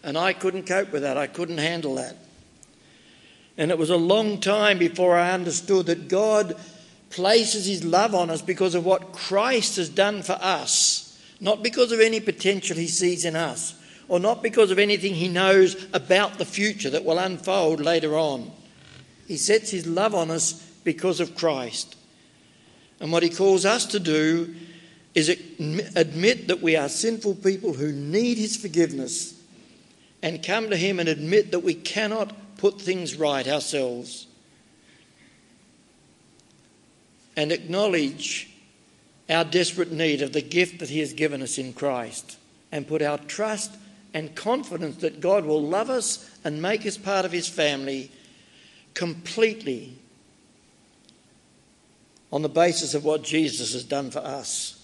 And 0.03 0.19
I 0.19 0.33
couldn't 0.33 0.67
cope 0.67 0.91
with 0.91 1.03
that. 1.03 1.17
I 1.17 1.29
couldn't 1.29 1.59
handle 1.59 1.95
that. 1.95 2.17
And 3.61 3.71
it 3.71 3.77
was 3.77 3.91
a 3.91 3.97
long 3.97 4.41
time 4.41 4.79
before 4.79 5.19
I 5.19 5.33
understood 5.33 5.85
that 5.85 6.09
God 6.09 6.57
places 7.11 7.67
his 7.67 7.85
love 7.85 8.15
on 8.15 8.31
us 8.31 8.41
because 8.41 8.75
of 8.75 8.87
what 8.87 9.13
Christ 9.13 9.77
has 9.77 9.91
done 9.91 10.23
for 10.23 10.39
us, 10.41 11.23
not 11.41 11.63
because 11.63 11.93
of 11.93 12.01
any 12.01 12.21
potential 12.21 12.75
he 12.75 12.87
sees 12.87 13.27
in 13.27 13.37
us, 13.37 13.75
or 14.09 14.19
not 14.19 14.43
because 14.43 14.71
of 14.71 14.79
anything 14.79 15.13
he 15.13 15.29
knows 15.29 15.77
about 15.93 16.39
the 16.39 16.47
future 16.47 16.89
that 16.89 17.05
will 17.05 17.19
unfold 17.19 17.81
later 17.81 18.17
on. 18.17 18.51
He 19.29 19.37
sets 19.37 19.71
his 19.71 19.87
love 19.87 20.15
on 20.15 20.31
us 20.31 20.55
because 20.83 21.21
of 21.21 21.37
Christ. 21.37 21.97
And 22.99 23.13
what 23.13 23.23
he 23.23 23.29
calls 23.29 23.67
us 23.67 23.85
to 23.89 24.01
do 24.01 24.55
is 25.15 25.29
admit 25.97 26.49
that 26.49 26.63
we 26.63 26.77
are 26.77 26.89
sinful 26.89 27.35
people 27.35 27.75
who 27.75 27.93
need 27.93 28.39
his 28.39 28.57
forgiveness 28.57 29.35
and 30.23 30.43
come 30.43 30.71
to 30.71 30.77
Him 30.77 31.01
and 31.01 31.09
admit 31.09 31.51
that 31.53 31.61
we 31.61 31.75
cannot 31.75 32.40
put 32.61 32.79
things 32.79 33.17
right 33.17 33.49
ourselves. 33.49 34.27
And 37.37 37.53
acknowledge 37.53 38.51
our 39.31 39.45
desperate 39.45 39.91
need 39.91 40.21
of 40.21 40.35
the 40.35 40.43
gift 40.43 40.79
that 40.81 40.91
He 40.91 41.01
has 41.01 41.15
given 41.15 41.41
us 41.43 41.57
in 41.57 41.73
Christ. 41.73 42.37
And 42.71 42.87
put 42.87 43.01
our 43.01 43.17
trust 43.17 43.75
and 44.13 44.35
confidence 44.35 44.97
that 44.99 45.21
God 45.21 45.47
will 45.47 45.63
love 45.63 45.89
us 45.89 46.31
and 46.45 46.61
make 46.61 46.85
us 46.85 46.99
part 46.99 47.25
of 47.25 47.33
His 47.33 47.49
family 47.49 48.11
completely 48.93 49.97
on 52.31 52.43
the 52.43 52.49
basis 52.49 52.93
of 52.95 53.05
what 53.05 53.23
Jesus 53.23 53.73
has 53.73 53.85
done 53.85 54.11
for 54.11 54.19
us. 54.19 54.77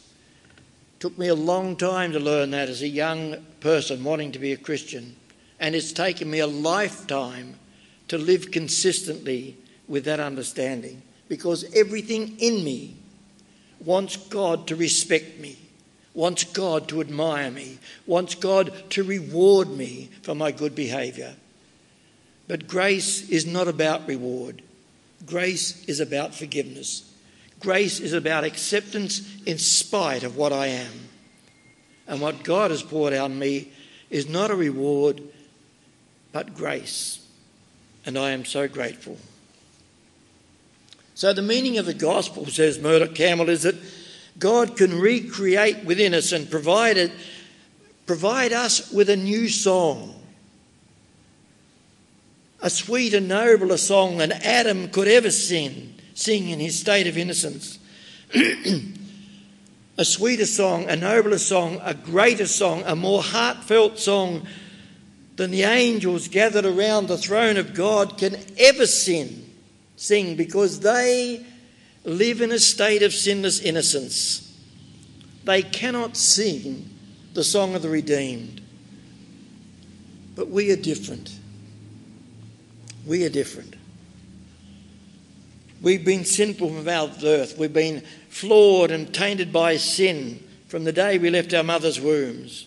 It 0.95 1.00
took 1.00 1.18
me 1.18 1.28
a 1.28 1.35
long 1.35 1.76
time 1.76 2.12
to 2.12 2.18
learn 2.18 2.52
that 2.52 2.71
as 2.71 2.80
a 2.80 2.88
young 2.88 3.37
person 3.61 4.02
wanting 4.02 4.33
to 4.33 4.38
be 4.38 4.52
a 4.52 4.56
Christian. 4.56 5.14
And 5.61 5.75
it's 5.75 5.92
taken 5.92 6.30
me 6.30 6.38
a 6.38 6.47
lifetime 6.47 7.56
to 8.08 8.18
live 8.18 8.50
consistently 8.50 9.56
with 9.88 10.04
that 10.04 10.20
understanding 10.20 11.02
because 11.28 11.64
everything 11.75 12.38
in 12.38 12.64
me 12.64 12.96
wants 13.84 14.16
God 14.16 14.66
to 14.68 14.76
respect 14.76 15.38
me, 15.38 15.58
wants 16.14 16.44
God 16.44 16.88
to 16.88 17.00
admire 17.00 17.50
me, 17.50 17.78
wants 18.06 18.34
God 18.34 18.72
to 18.90 19.04
reward 19.04 19.68
me 19.68 20.10
for 20.22 20.34
my 20.34 20.52
good 20.52 20.75
behaviour. 20.75 21.34
But 22.48 22.68
grace 22.68 23.28
is 23.28 23.44
not 23.44 23.68
about 23.68 24.06
reward, 24.06 24.62
grace 25.25 25.84
is 25.86 26.00
about 26.00 26.34
forgiveness. 26.34 27.12
Grace 27.58 28.00
is 28.00 28.12
about 28.12 28.44
acceptance 28.44 29.26
in 29.46 29.58
spite 29.58 30.22
of 30.22 30.36
what 30.36 30.52
I 30.52 30.66
am. 30.66 30.92
And 32.06 32.20
what 32.20 32.44
God 32.44 32.70
has 32.70 32.82
poured 32.82 33.14
out 33.14 33.30
on 33.30 33.38
me 33.38 33.72
is 34.10 34.28
not 34.28 34.50
a 34.50 34.54
reward, 34.54 35.22
but 36.32 36.54
grace. 36.54 37.25
And 38.06 38.16
I 38.16 38.30
am 38.30 38.44
so 38.44 38.68
grateful. 38.68 39.18
So, 41.16 41.32
the 41.32 41.42
meaning 41.42 41.78
of 41.78 41.86
the 41.86 41.94
gospel, 41.94 42.46
says 42.46 42.78
Murdoch 42.78 43.14
Campbell, 43.14 43.48
is 43.48 43.62
that 43.64 43.75
God 44.38 44.76
can 44.76 44.98
recreate 44.98 45.84
within 45.84 46.14
us 46.14 46.32
and 46.32 46.48
provide, 46.48 46.96
it, 46.96 47.10
provide 48.06 48.52
us 48.52 48.92
with 48.92 49.10
a 49.10 49.16
new 49.16 49.48
song. 49.48 50.14
A 52.60 52.70
sweeter, 52.70 53.20
nobler 53.20 53.76
song 53.76 54.18
than 54.18 54.32
Adam 54.32 54.88
could 54.88 55.08
ever 55.08 55.30
sing, 55.30 55.94
sing 56.14 56.48
in 56.48 56.60
his 56.60 56.78
state 56.78 57.06
of 57.06 57.18
innocence. 57.18 57.78
a 59.98 60.04
sweeter 60.04 60.46
song, 60.46 60.88
a 60.88 60.96
nobler 60.96 61.38
song, 61.38 61.80
a 61.82 61.94
greater 61.94 62.46
song, 62.46 62.82
a 62.86 62.94
more 62.94 63.22
heartfelt 63.22 63.98
song 63.98 64.46
than 65.36 65.50
the 65.50 65.62
angels 65.62 66.28
gathered 66.28 66.66
around 66.66 67.08
the 67.08 67.18
throne 67.18 67.56
of 67.56 67.74
God 67.74 68.18
can 68.18 68.36
ever 68.58 68.86
sing 68.86 69.46
sing 69.96 70.36
because 70.36 70.80
they 70.80 71.44
live 72.04 72.40
in 72.40 72.52
a 72.52 72.58
state 72.58 73.02
of 73.02 73.12
sinless 73.12 73.60
innocence. 73.60 74.42
They 75.44 75.62
cannot 75.62 76.16
sing 76.16 76.88
the 77.34 77.42
song 77.44 77.74
of 77.74 77.82
the 77.82 77.88
redeemed. 77.88 78.60
But 80.34 80.48
we 80.48 80.70
are 80.70 80.76
different. 80.76 81.34
We 83.06 83.24
are 83.24 83.30
different. 83.30 83.74
We've 85.80 86.04
been 86.04 86.24
sinful 86.24 86.68
from 86.68 86.88
our 86.88 87.08
birth. 87.08 87.56
We've 87.58 87.72
been 87.72 88.02
flawed 88.28 88.90
and 88.90 89.12
tainted 89.12 89.52
by 89.52 89.76
sin 89.76 90.42
from 90.68 90.84
the 90.84 90.92
day 90.92 91.18
we 91.18 91.30
left 91.30 91.54
our 91.54 91.62
mother's 91.62 92.00
wombs. 92.00 92.66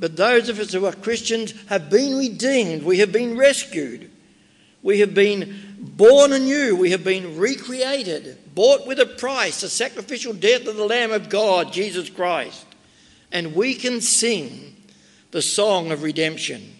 But 0.00 0.16
those 0.16 0.48
of 0.48 0.58
us 0.58 0.72
who 0.72 0.86
are 0.86 0.92
Christians 0.92 1.54
have 1.66 1.90
been 1.90 2.16
redeemed. 2.16 2.82
We 2.82 2.98
have 2.98 3.12
been 3.12 3.36
rescued. 3.36 4.10
We 4.82 5.00
have 5.00 5.14
been 5.14 5.76
born 5.78 6.32
anew. 6.32 6.74
We 6.74 6.90
have 6.90 7.04
been 7.04 7.38
recreated, 7.38 8.38
bought 8.54 8.86
with 8.86 8.98
a 8.98 9.06
price, 9.06 9.60
the 9.60 9.68
sacrificial 9.68 10.32
death 10.32 10.66
of 10.66 10.76
the 10.76 10.86
Lamb 10.86 11.12
of 11.12 11.28
God, 11.28 11.72
Jesus 11.72 12.08
Christ. 12.08 12.64
And 13.30 13.54
we 13.54 13.74
can 13.74 14.00
sing 14.00 14.74
the 15.30 15.42
song 15.42 15.92
of 15.92 16.02
redemption. 16.02 16.72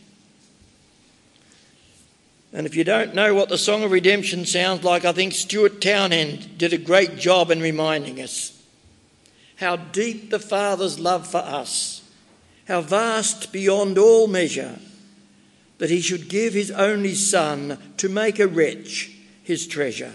And 2.53 2.67
if 2.67 2.75
you 2.75 2.83
don't 2.83 3.15
know 3.15 3.33
what 3.35 3.49
the 3.49 3.59
Song 3.59 3.85
of 3.85 3.93
Redemption 3.93 4.45
sounds 4.45 4.83
like, 4.83 5.05
I 5.05 5.13
think 5.13 5.35
Stuart 5.35 5.81
Townend 5.81 6.59
did 6.59 6.73
a 6.73 6.79
great 6.79 7.17
job 7.17 7.53
in 7.53 7.61
reminding 7.61 8.21
us 8.21 8.61
how 9.57 9.77
deep 9.77 10.31
the 10.31 10.41
Father's 10.41 10.99
love 10.99 11.29
for 11.29 11.39
us, 11.39 12.00
how 12.71 12.81
vast 12.81 13.53
beyond 13.53 13.99
all 13.99 14.29
measure 14.29 14.79
that 15.79 15.91
he 15.91 16.01
should 16.01 16.29
give 16.29 16.55
his 16.55 16.71
only 16.71 17.17
son 17.17 17.77
to 17.97 18.09
make 18.09 18.39
a 18.39 18.47
wretch 18.47 19.11
his 19.43 19.67
treasure. 19.67 20.13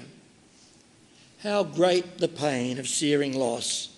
How 1.43 1.65
great 1.65 2.19
the 2.19 2.30
pain 2.30 2.80
of 2.80 2.88
searing 2.88 3.34
loss. 3.38 3.93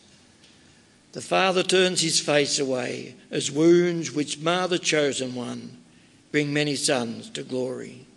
The 1.12 1.22
father 1.22 1.62
turns 1.62 2.02
his 2.02 2.20
face 2.20 2.58
away 2.58 3.14
as 3.30 3.52
wounds 3.52 4.12
which 4.12 4.40
mar 4.40 4.68
the 4.68 4.80
chosen 4.80 5.36
one 5.36 5.78
bring 6.32 6.52
many 6.52 6.76
sons 6.76 7.30
to 7.30 7.44
glory. 7.44 8.08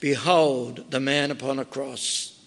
Behold 0.00 0.90
the 0.90 1.00
man 1.00 1.30
upon 1.30 1.58
a 1.58 1.64
cross, 1.64 2.38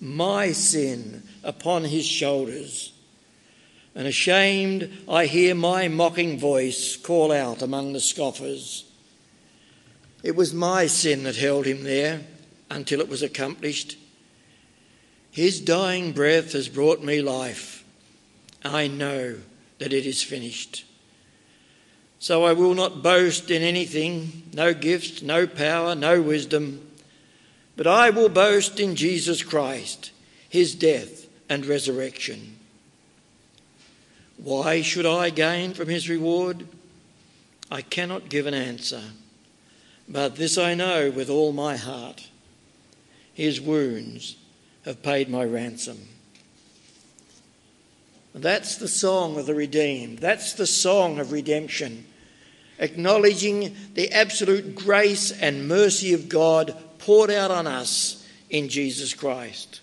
my 0.00 0.52
sin 0.52 1.24
upon 1.42 1.82
his 1.82 2.06
shoulders. 2.06 2.92
And 3.94 4.06
ashamed, 4.06 4.90
I 5.08 5.26
hear 5.26 5.54
my 5.54 5.88
mocking 5.88 6.38
voice 6.38 6.96
call 6.96 7.32
out 7.32 7.62
among 7.62 7.92
the 7.92 8.00
scoffers 8.00 8.84
it 10.22 10.36
was 10.36 10.52
my 10.52 10.86
sin 10.86 11.22
that 11.24 11.36
held 11.36 11.66
him 11.66 11.82
there 11.82 12.20
until 12.70 13.00
it 13.00 13.08
was 13.08 13.22
accomplished. 13.22 13.96
His 15.30 15.60
dying 15.60 16.12
breath 16.12 16.52
has 16.52 16.68
brought 16.68 17.02
me 17.02 17.22
life. 17.22 17.84
I 18.64 18.88
know 18.88 19.36
that 19.78 19.92
it 19.92 20.04
is 20.04 20.22
finished. 20.22 20.84
So 22.18 22.44
I 22.44 22.52
will 22.52 22.74
not 22.74 23.02
boast 23.02 23.50
in 23.50 23.62
anything, 23.62 24.50
no 24.52 24.74
gift, 24.74 25.22
no 25.22 25.46
power, 25.46 25.94
no 25.94 26.20
wisdom, 26.20 26.86
but 27.76 27.86
I 27.86 28.10
will 28.10 28.28
boast 28.28 28.78
in 28.78 28.94
Jesus 28.94 29.42
Christ, 29.42 30.10
his 30.50 30.74
death 30.74 31.26
and 31.48 31.64
resurrection. 31.64 32.58
Why 34.42 34.80
should 34.80 35.04
I 35.04 35.28
gain 35.28 35.74
from 35.74 35.88
his 35.88 36.08
reward? 36.08 36.66
I 37.70 37.82
cannot 37.82 38.30
give 38.30 38.46
an 38.46 38.54
answer. 38.54 39.02
But 40.08 40.36
this 40.36 40.56
I 40.56 40.74
know 40.74 41.10
with 41.10 41.28
all 41.28 41.52
my 41.52 41.76
heart 41.76 42.28
his 43.34 43.60
wounds 43.60 44.36
have 44.84 45.02
paid 45.02 45.28
my 45.28 45.44
ransom. 45.44 46.08
That's 48.34 48.76
the 48.76 48.88
song 48.88 49.38
of 49.38 49.46
the 49.46 49.54
redeemed. 49.54 50.18
That's 50.18 50.54
the 50.54 50.66
song 50.66 51.18
of 51.18 51.32
redemption, 51.32 52.06
acknowledging 52.78 53.76
the 53.94 54.10
absolute 54.12 54.74
grace 54.74 55.32
and 55.32 55.68
mercy 55.68 56.14
of 56.14 56.28
God 56.28 56.76
poured 56.98 57.30
out 57.30 57.50
on 57.50 57.66
us 57.66 58.26
in 58.48 58.68
Jesus 58.68 59.12
Christ. 59.14 59.80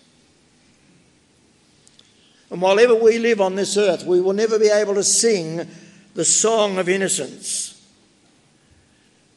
And 2.50 2.62
while 2.62 2.80
ever 2.80 2.94
we 2.94 3.18
live 3.18 3.40
on 3.40 3.54
this 3.54 3.76
earth, 3.76 4.04
we 4.04 4.20
will 4.20 4.32
never 4.32 4.58
be 4.58 4.68
able 4.68 4.94
to 4.94 5.04
sing 5.04 5.68
the 6.14 6.24
song 6.24 6.78
of 6.78 6.88
innocence 6.88 7.78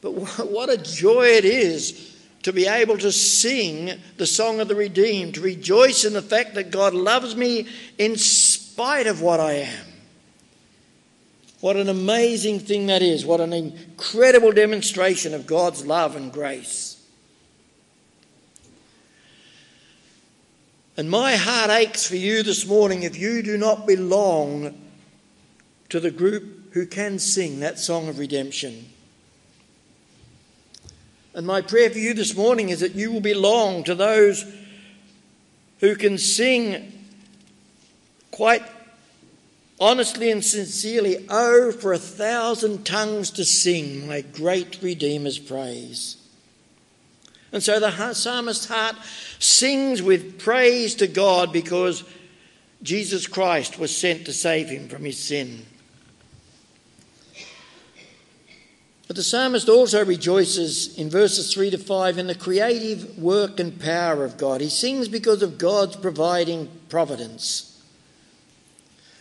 but 0.02 0.10
what 0.50 0.68
a 0.68 0.76
joy 0.76 1.26
it 1.26 1.46
is 1.46 2.18
to 2.42 2.52
be 2.52 2.66
able 2.66 2.98
to 2.98 3.12
sing 3.12 3.92
the 4.16 4.26
song 4.26 4.58
of 4.58 4.66
the 4.66 4.74
redeemed, 4.74 5.36
to 5.36 5.40
rejoice 5.40 6.04
in 6.04 6.12
the 6.12 6.20
fact 6.20 6.54
that 6.54 6.72
God 6.72 6.92
loves 6.92 7.36
me 7.36 7.68
in 7.98 8.16
spite 8.16 9.06
of 9.06 9.22
what 9.22 9.38
I 9.38 9.52
am. 9.52 9.86
What 11.60 11.76
an 11.76 11.88
amazing 11.88 12.58
thing 12.58 12.86
that 12.86 13.00
is. 13.00 13.24
What 13.24 13.40
an 13.40 13.52
incredible 13.52 14.50
demonstration 14.50 15.32
of 15.32 15.46
God's 15.46 15.86
love 15.86 16.16
and 16.16 16.32
grace. 16.32 16.91
And 20.96 21.10
my 21.10 21.36
heart 21.36 21.70
aches 21.70 22.06
for 22.06 22.16
you 22.16 22.42
this 22.42 22.66
morning 22.66 23.02
if 23.02 23.16
you 23.16 23.42
do 23.42 23.56
not 23.56 23.86
belong 23.86 24.78
to 25.88 26.00
the 26.00 26.10
group 26.10 26.74
who 26.74 26.86
can 26.86 27.18
sing 27.18 27.60
that 27.60 27.78
song 27.78 28.08
of 28.08 28.18
redemption. 28.18 28.86
And 31.34 31.46
my 31.46 31.62
prayer 31.62 31.88
for 31.88 31.98
you 31.98 32.12
this 32.12 32.36
morning 32.36 32.68
is 32.68 32.80
that 32.80 32.94
you 32.94 33.10
will 33.10 33.22
belong 33.22 33.84
to 33.84 33.94
those 33.94 34.44
who 35.80 35.96
can 35.96 36.18
sing 36.18 36.92
quite 38.30 38.62
honestly 39.80 40.30
and 40.30 40.44
sincerely, 40.44 41.26
Oh, 41.28 41.72
for 41.72 41.92
a 41.92 41.98
thousand 41.98 42.84
tongues 42.84 43.30
to 43.32 43.44
sing 43.44 44.06
my 44.06 44.20
great 44.20 44.80
Redeemer's 44.82 45.38
praise. 45.38 46.21
And 47.52 47.62
so 47.62 47.78
the 47.78 48.14
psalmist's 48.14 48.66
heart 48.66 48.96
sings 49.38 50.02
with 50.02 50.38
praise 50.38 50.94
to 50.96 51.06
God 51.06 51.52
because 51.52 52.02
Jesus 52.82 53.26
Christ 53.26 53.78
was 53.78 53.94
sent 53.94 54.24
to 54.24 54.32
save 54.32 54.68
him 54.68 54.88
from 54.88 55.04
his 55.04 55.18
sin. 55.18 55.66
But 59.06 59.16
the 59.16 59.22
psalmist 59.22 59.68
also 59.68 60.02
rejoices 60.04 60.96
in 60.96 61.10
verses 61.10 61.52
3 61.52 61.68
to 61.70 61.78
5 61.78 62.16
in 62.16 62.28
the 62.28 62.34
creative 62.34 63.18
work 63.18 63.60
and 63.60 63.78
power 63.78 64.24
of 64.24 64.38
God. 64.38 64.62
He 64.62 64.70
sings 64.70 65.06
because 65.06 65.42
of 65.42 65.58
God's 65.58 65.96
providing 65.96 66.70
providence. 66.88 67.84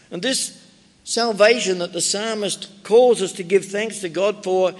And 0.09 0.21
this 0.21 0.65
salvation 1.03 1.79
that 1.79 1.91
the 1.91 1.99
psalmist 1.99 2.83
calls 2.83 3.21
us 3.21 3.33
to 3.33 3.43
give 3.43 3.65
thanks 3.65 3.99
to 3.99 4.07
God 4.07 4.45
for 4.45 4.73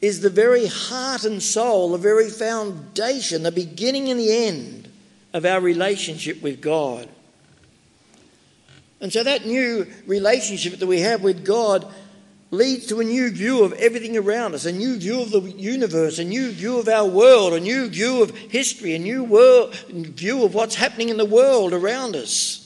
is 0.00 0.20
the 0.20 0.30
very 0.30 0.66
heart 0.66 1.24
and 1.24 1.42
soul, 1.42 1.90
the 1.90 1.98
very 1.98 2.30
foundation, 2.30 3.42
the 3.42 3.52
beginning 3.52 4.08
and 4.08 4.18
the 4.18 4.32
end 4.32 4.90
of 5.32 5.44
our 5.44 5.60
relationship 5.60 6.42
with 6.42 6.60
God. 6.60 7.08
And 9.00 9.12
so 9.12 9.22
that 9.24 9.46
new 9.46 9.86
relationship 10.06 10.78
that 10.78 10.86
we 10.86 11.00
have 11.00 11.22
with 11.22 11.44
God 11.44 11.86
leads 12.50 12.86
to 12.86 13.00
a 13.00 13.04
new 13.04 13.30
view 13.30 13.62
of 13.62 13.72
everything 13.74 14.16
around 14.16 14.54
us, 14.54 14.64
a 14.66 14.72
new 14.72 14.96
view 14.96 15.22
of 15.22 15.30
the 15.30 15.40
universe, 15.40 16.18
a 16.18 16.24
new 16.24 16.50
view 16.50 16.78
of 16.78 16.88
our 16.88 17.06
world, 17.06 17.52
a 17.52 17.60
new 17.60 17.88
view 17.88 18.22
of 18.22 18.36
history, 18.36 18.94
a 18.94 18.98
new 18.98 19.22
world, 19.22 19.74
view 19.74 20.44
of 20.44 20.54
what's 20.54 20.74
happening 20.74 21.10
in 21.10 21.16
the 21.16 21.24
world 21.24 21.72
around 21.72 22.16
us. 22.16 22.59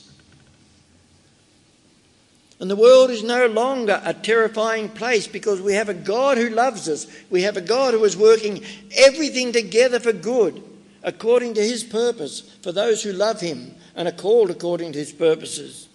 And 2.60 2.70
the 2.70 2.76
world 2.76 3.10
is 3.10 3.22
no 3.22 3.46
longer 3.46 4.00
a 4.04 4.14
terrifying 4.14 4.88
place 4.88 5.26
because 5.26 5.60
we 5.60 5.74
have 5.74 5.88
a 5.88 5.94
God 5.94 6.38
who 6.38 6.50
loves 6.50 6.88
us. 6.88 7.06
We 7.28 7.42
have 7.42 7.56
a 7.56 7.60
God 7.60 7.94
who 7.94 8.04
is 8.04 8.16
working 8.16 8.64
everything 8.96 9.52
together 9.52 9.98
for 9.98 10.12
good, 10.12 10.62
according 11.02 11.54
to 11.54 11.62
his 11.62 11.82
purpose, 11.82 12.40
for 12.62 12.70
those 12.70 13.02
who 13.02 13.12
love 13.12 13.40
him 13.40 13.74
and 13.96 14.06
are 14.06 14.12
called 14.12 14.50
according 14.50 14.92
to 14.92 14.98
his 14.98 15.12
purposes. 15.12 15.88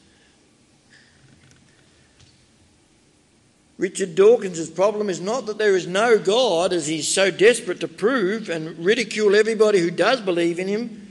Richard 3.78 4.13
Dawkins' 4.15 4.69
problem 4.69 5.10
is 5.10 5.22
not 5.22 5.45
that 5.45 5.58
there 5.58 5.78
is 5.78 5.88
no 5.88 6.19
God, 6.19 6.74
as 6.74 6.88
he's 6.88 7.08
so 7.08 7.32
desperate 7.32 7.80
to 7.80 7.88
prove 7.88 8.50
and 8.50 8.78
ridicule 8.78 9.36
everybody 9.36 9.80
who 9.80 9.89
does 9.89 10.19
believe 10.19 10.60
in 10.60 10.67
him. 10.67 11.09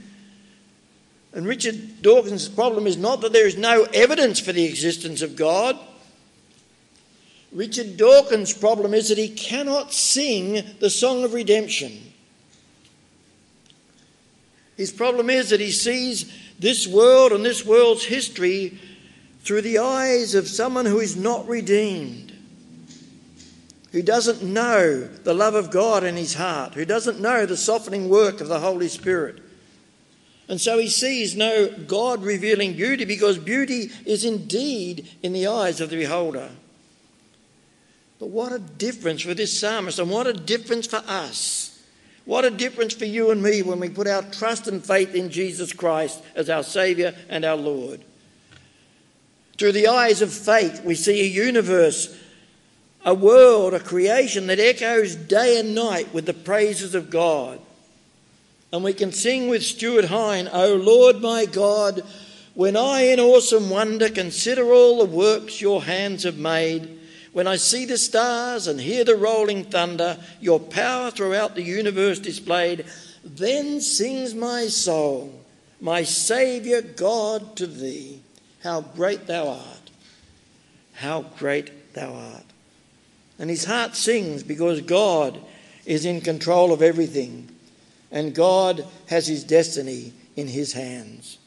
And 1.33 1.45
Richard 1.45 2.01
Dawkins' 2.01 2.49
problem 2.49 2.87
is 2.87 2.97
not 2.97 3.21
that 3.21 3.33
there 3.33 3.47
is 3.47 3.57
no 3.57 3.83
evidence 3.93 4.39
for 4.39 4.51
the 4.51 4.65
existence 4.65 5.21
of 5.21 5.35
God. 5.35 5.77
Richard 7.51 7.97
Dawkins' 7.97 8.53
problem 8.53 8.93
is 8.93 9.09
that 9.09 9.17
he 9.17 9.29
cannot 9.29 9.93
sing 9.93 10.63
the 10.79 10.89
song 10.89 11.23
of 11.23 11.33
redemption. 11.33 12.13
His 14.77 14.91
problem 14.91 15.29
is 15.29 15.49
that 15.49 15.59
he 15.59 15.71
sees 15.71 16.31
this 16.57 16.87
world 16.87 17.31
and 17.31 17.45
this 17.45 17.65
world's 17.65 18.05
history 18.05 18.79
through 19.43 19.61
the 19.61 19.79
eyes 19.79 20.35
of 20.35 20.47
someone 20.47 20.85
who 20.85 20.99
is 20.99 21.15
not 21.15 21.47
redeemed 21.47 22.29
who 23.91 24.01
doesn't 24.01 24.43
know 24.43 25.03
the 25.23 25.33
love 25.33 25.55
of 25.55 25.71
God 25.71 26.03
in 26.03 26.15
his 26.15 26.35
heart, 26.35 26.75
who 26.75 26.85
doesn't 26.85 27.19
know 27.19 27.45
the 27.45 27.57
softening 27.57 28.07
work 28.07 28.39
of 28.39 28.47
the 28.47 28.59
Holy 28.59 28.87
Spirit. 28.87 29.41
And 30.49 30.59
so 30.59 30.79
he 30.79 30.89
sees 30.89 31.35
no 31.35 31.69
God 31.69 32.23
revealing 32.23 32.73
beauty 32.73 33.05
because 33.05 33.37
beauty 33.37 33.91
is 34.05 34.25
indeed 34.25 35.07
in 35.21 35.31
the 35.31 35.47
eyes 35.47 35.79
of 35.79 35.91
the 35.91 35.95
beholder. 35.95 36.49
But 38.19 38.29
what 38.29 38.51
a 38.51 38.59
difference 38.59 39.21
for 39.21 39.33
this 39.33 39.57
psalmist, 39.57 39.99
and 39.99 40.09
what 40.09 40.27
a 40.27 40.33
difference 40.33 40.87
for 40.87 41.03
us. 41.07 41.81
What 42.25 42.45
a 42.45 42.49
difference 42.49 42.93
for 42.93 43.05
you 43.05 43.31
and 43.31 43.41
me 43.41 43.61
when 43.61 43.79
we 43.79 43.89
put 43.89 44.07
our 44.07 44.23
trust 44.23 44.67
and 44.67 44.83
faith 44.83 45.15
in 45.15 45.29
Jesus 45.29 45.71
Christ 45.71 46.21
as 46.35 46.49
our 46.49 46.63
Saviour 46.63 47.13
and 47.29 47.45
our 47.45 47.55
Lord. 47.55 48.01
Through 49.57 49.71
the 49.73 49.87
eyes 49.87 50.21
of 50.21 50.33
faith, 50.33 50.83
we 50.83 50.95
see 50.95 51.21
a 51.21 51.25
universe 51.25 52.15
a 53.05 53.13
world, 53.13 53.73
a 53.73 53.79
creation 53.79 54.47
that 54.47 54.59
echoes 54.59 55.15
day 55.15 55.59
and 55.59 55.73
night 55.73 56.13
with 56.13 56.25
the 56.25 56.33
praises 56.33 56.95
of 56.95 57.09
God. 57.09 57.59
And 58.71 58.83
we 58.83 58.93
can 58.93 59.11
sing 59.11 59.47
with 59.47 59.63
Stuart 59.63 60.05
Hine, 60.05 60.47
O 60.51 60.75
Lord 60.75 61.21
my 61.21 61.45
God, 61.45 62.03
when 62.53 62.75
I 62.75 63.01
in 63.01 63.19
awesome 63.19 63.69
wonder 63.69 64.09
consider 64.09 64.71
all 64.71 64.99
the 64.99 65.05
works 65.05 65.61
your 65.61 65.83
hands 65.83 66.23
have 66.23 66.37
made, 66.37 66.99
when 67.31 67.47
I 67.47 67.55
see 67.55 67.85
the 67.85 67.97
stars 67.97 68.67
and 68.67 68.79
hear 68.79 69.03
the 69.03 69.15
rolling 69.15 69.63
thunder, 69.63 70.17
your 70.39 70.59
power 70.59 71.09
throughout 71.09 71.55
the 71.55 71.63
universe 71.63 72.19
displayed, 72.19 72.85
then 73.23 73.81
sings 73.81 74.33
my 74.33 74.67
soul, 74.67 75.33
my 75.79 76.03
Saviour 76.03 76.81
God, 76.81 77.55
to 77.57 77.67
thee. 77.67 78.21
How 78.63 78.81
great 78.81 79.25
thou 79.25 79.47
art! 79.47 79.91
How 80.93 81.21
great 81.37 81.93
thou 81.93 82.13
art! 82.13 82.45
And 83.37 83.49
his 83.49 83.65
heart 83.65 83.95
sings 83.95 84.43
because 84.43 84.81
God 84.81 85.39
is 85.85 86.05
in 86.05 86.21
control 86.21 86.73
of 86.73 86.81
everything 86.81 87.49
and 88.11 88.33
God 88.33 88.85
has 89.07 89.27
his 89.27 89.43
destiny 89.43 90.13
in 90.35 90.47
his 90.47 90.73
hands. 90.73 91.37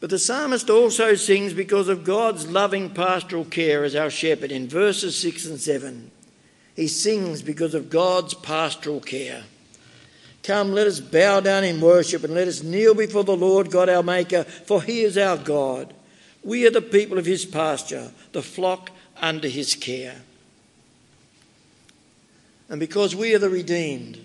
But 0.00 0.10
the 0.10 0.18
psalmist 0.18 0.68
also 0.68 1.14
sings 1.14 1.52
because 1.52 1.88
of 1.88 2.04
God's 2.04 2.46
loving 2.46 2.90
pastoral 2.90 3.44
care 3.44 3.82
as 3.84 3.96
our 3.96 4.10
shepherd 4.10 4.52
in 4.52 4.68
verses 4.68 5.18
6 5.18 5.46
and 5.46 5.60
7. 5.60 6.10
He 6.74 6.88
sings 6.88 7.40
because 7.40 7.74
of 7.74 7.88
God's 7.88 8.34
pastoral 8.34 9.00
care. 9.00 9.44
Come, 10.42 10.72
let 10.72 10.86
us 10.86 11.00
bow 11.00 11.40
down 11.40 11.64
in 11.64 11.80
worship 11.80 12.22
and 12.22 12.34
let 12.34 12.46
us 12.46 12.62
kneel 12.62 12.94
before 12.94 13.24
the 13.24 13.36
Lord 13.36 13.70
God 13.70 13.88
our 13.88 14.02
Maker, 14.02 14.44
for 14.44 14.82
he 14.82 15.00
is 15.00 15.18
our 15.18 15.38
God. 15.38 15.92
We 16.44 16.66
are 16.66 16.70
the 16.70 16.82
people 16.82 17.18
of 17.18 17.26
his 17.26 17.44
pasture, 17.44 18.12
the 18.30 18.42
flock 18.42 18.90
under 19.20 19.48
his 19.48 19.74
care. 19.74 20.22
And 22.68 22.80
because 22.80 23.14
we 23.14 23.34
are 23.34 23.38
the 23.38 23.50
redeemed, 23.50 24.18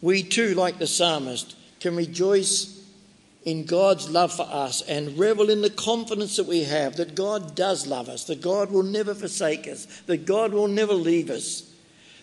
we 0.00 0.22
too, 0.22 0.54
like 0.54 0.78
the 0.78 0.86
psalmist, 0.86 1.56
can 1.80 1.96
rejoice 1.96 2.80
in 3.44 3.64
God's 3.64 4.08
love 4.10 4.32
for 4.32 4.46
us 4.48 4.82
and 4.82 5.18
revel 5.18 5.50
in 5.50 5.62
the 5.62 5.70
confidence 5.70 6.36
that 6.36 6.46
we 6.46 6.64
have 6.64 6.96
that 6.96 7.14
God 7.14 7.54
does 7.54 7.86
love 7.86 8.08
us, 8.08 8.24
that 8.24 8.40
God 8.40 8.70
will 8.70 8.82
never 8.82 9.14
forsake 9.14 9.66
us, 9.66 9.86
that 10.06 10.26
God 10.26 10.52
will 10.52 10.68
never 10.68 10.94
leave 10.94 11.30
us, 11.30 11.68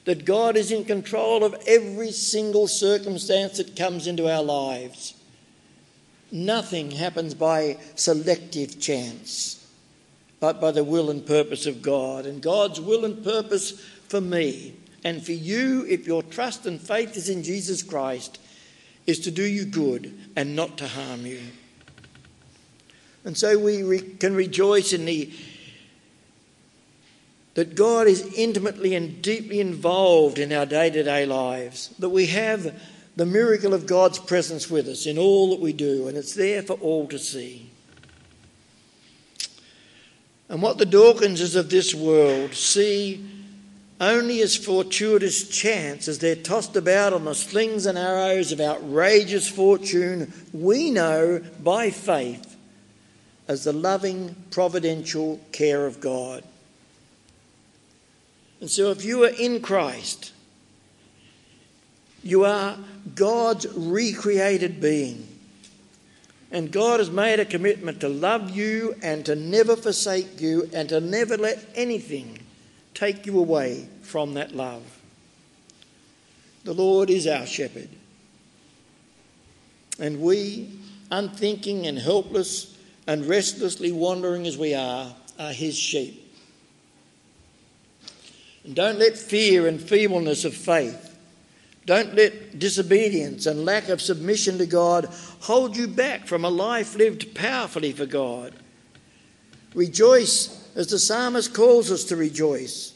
that 0.05 0.23
God 0.23 0.55
is 0.55 0.71
in 0.71 0.85
control 0.85 1.43
of 1.43 1.55
every 1.67 2.11
single 2.11 2.67
circumstance 2.67 3.57
that 3.57 3.75
comes 3.75 4.07
into 4.07 4.31
our 4.31 4.43
lives. 4.43 5.13
Nothing 6.31 6.91
happens 6.91 7.33
by 7.33 7.77
selective 7.95 8.79
chance 8.79 9.55
but 10.39 10.61
by 10.61 10.71
the 10.71 10.83
will 10.83 11.09
and 11.09 11.25
purpose 11.25 11.65
of 11.65 11.81
God. 11.81 12.25
And 12.25 12.41
God's 12.41 12.79
will 12.79 13.05
and 13.05 13.23
purpose 13.23 13.71
for 14.07 14.21
me 14.21 14.73
and 15.03 15.23
for 15.23 15.31
you, 15.31 15.85
if 15.87 16.05
your 16.05 16.23
trust 16.23 16.65
and 16.65 16.79
faith 16.79 17.15
is 17.15 17.29
in 17.29 17.43
Jesus 17.43 17.83
Christ, 17.83 18.39
is 19.07 19.19
to 19.21 19.31
do 19.31 19.43
you 19.43 19.65
good 19.65 20.17
and 20.35 20.55
not 20.55 20.77
to 20.77 20.87
harm 20.87 21.25
you. 21.25 21.41
And 23.25 23.37
so 23.37 23.57
we 23.57 23.83
re- 23.83 24.01
can 24.01 24.35
rejoice 24.35 24.93
in 24.93 25.05
the 25.05 25.31
that 27.55 27.75
God 27.75 28.07
is 28.07 28.21
intimately 28.35 28.95
and 28.95 29.21
deeply 29.21 29.59
involved 29.59 30.39
in 30.39 30.53
our 30.53 30.65
day 30.65 30.89
to 30.91 31.03
day 31.03 31.25
lives, 31.25 31.89
that 31.99 32.09
we 32.09 32.27
have 32.27 32.79
the 33.17 33.25
miracle 33.25 33.73
of 33.73 33.85
God's 33.85 34.17
presence 34.17 34.69
with 34.69 34.87
us 34.87 35.05
in 35.05 35.17
all 35.17 35.49
that 35.49 35.59
we 35.59 35.73
do, 35.73 36.07
and 36.07 36.17
it's 36.17 36.35
there 36.35 36.61
for 36.61 36.73
all 36.73 37.07
to 37.07 37.19
see. 37.19 37.69
And 40.47 40.61
what 40.61 40.77
the 40.77 40.85
Dawkinses 40.85 41.55
of 41.55 41.69
this 41.69 41.93
world 41.93 42.53
see 42.53 43.38
only 43.99 44.41
as 44.41 44.55
fortuitous 44.55 45.49
chance 45.49 46.07
as 46.07 46.19
they're 46.19 46.35
tossed 46.35 46.75
about 46.75 47.11
on 47.11 47.25
the 47.25 47.35
slings 47.35 47.85
and 47.85 47.97
arrows 47.97 48.51
of 48.51 48.61
outrageous 48.61 49.47
fortune, 49.49 50.31
we 50.53 50.89
know 50.89 51.41
by 51.61 51.89
faith 51.89 52.55
as 53.47 53.65
the 53.65 53.73
loving 53.73 54.35
providential 54.51 55.39
care 55.51 55.85
of 55.85 55.99
God. 55.99 56.43
And 58.61 58.69
so 58.69 58.91
if 58.91 59.03
you 59.03 59.23
are 59.23 59.33
in 59.39 59.61
Christ, 59.61 60.31
you 62.23 62.45
are 62.45 62.77
God's 63.15 63.65
recreated 63.75 64.79
being. 64.79 65.27
And 66.51 66.71
God 66.71 66.99
has 66.99 67.11
made 67.11 67.39
a 67.39 67.45
commitment 67.45 67.99
to 68.01 68.09
love 68.09 68.49
you 68.49 68.95
and 69.01 69.25
to 69.25 69.35
never 69.35 69.75
forsake 69.75 70.41
you 70.41 70.69
and 70.73 70.89
to 70.89 70.99
never 70.99 71.37
let 71.37 71.63
anything 71.75 72.39
take 72.93 73.25
you 73.25 73.39
away 73.39 73.87
from 74.01 74.33
that 74.33 74.55
love. 74.55 74.83
The 76.63 76.73
Lord 76.73 77.09
is 77.09 77.27
our 77.27 77.45
shepherd. 77.45 77.89
And 79.99 80.21
we, 80.21 80.69
unthinking 81.11 81.87
and 81.87 81.97
helpless 81.97 82.77
and 83.07 83.25
restlessly 83.25 83.91
wandering 83.91 84.45
as 84.47 84.57
we 84.57 84.73
are, 84.73 85.13
are 85.37 85.51
his 85.51 85.77
sheep. 85.77 86.25
And 88.63 88.75
don't 88.75 88.99
let 88.99 89.17
fear 89.17 89.67
and 89.67 89.81
feebleness 89.81 90.45
of 90.45 90.53
faith 90.53 91.09
don't 91.89 92.13
let 92.13 92.59
disobedience 92.59 93.47
and 93.47 93.65
lack 93.65 93.89
of 93.89 93.99
submission 93.99 94.59
to 94.59 94.67
God 94.67 95.09
hold 95.39 95.75
you 95.75 95.87
back 95.87 96.27
from 96.27 96.45
a 96.45 96.49
life 96.49 96.93
lived 96.93 97.33
powerfully 97.33 97.93
for 97.93 98.05
God. 98.05 98.53
Rejoice 99.73 100.58
as 100.75 100.87
the 100.87 100.99
psalmist 100.99 101.53
calls 101.53 101.91
us 101.91 102.03
to 102.05 102.15
rejoice. 102.15 102.93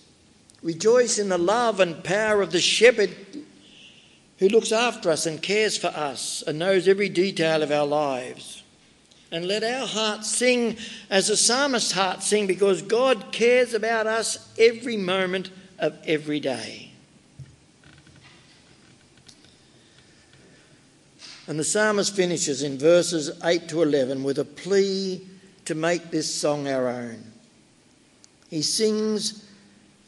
Rejoice 0.61 1.19
in 1.19 1.29
the 1.29 1.37
love 1.37 1.79
and 1.79 2.03
power 2.03 2.41
of 2.41 2.51
the 2.51 2.61
shepherd 2.61 3.15
who 4.37 4.47
looks 4.47 4.71
after 4.71 5.09
us 5.09 5.25
and 5.25 5.41
cares 5.41 5.77
for 5.77 5.87
us 5.87 6.43
and 6.45 6.59
knows 6.59 6.87
every 6.87 7.09
detail 7.09 7.61
of 7.61 7.71
our 7.71 7.85
lives. 7.85 8.63
And 9.31 9.47
let 9.47 9.63
our 9.63 9.87
hearts 9.87 10.29
sing 10.29 10.77
as 11.09 11.27
the 11.27 11.35
psalmist's 11.37 11.91
heart 11.91 12.21
sing 12.21 12.45
because 12.45 12.81
God 12.81 13.31
cares 13.31 13.73
about 13.73 14.05
us 14.05 14.53
every 14.59 14.95
moment 14.95 15.49
of 15.79 15.97
every 16.05 16.39
day. 16.39 16.91
And 21.47 21.59
the 21.59 21.63
psalmist 21.63 22.15
finishes 22.15 22.63
in 22.63 22.77
verses 22.77 23.31
8 23.43 23.67
to 23.69 23.81
11 23.81 24.23
with 24.23 24.39
a 24.39 24.45
plea 24.45 25.27
to 25.65 25.75
make 25.75 26.09
this 26.09 26.33
song 26.33 26.67
our 26.67 26.87
own. 26.87 27.32
He 28.53 28.61
sings 28.61 29.43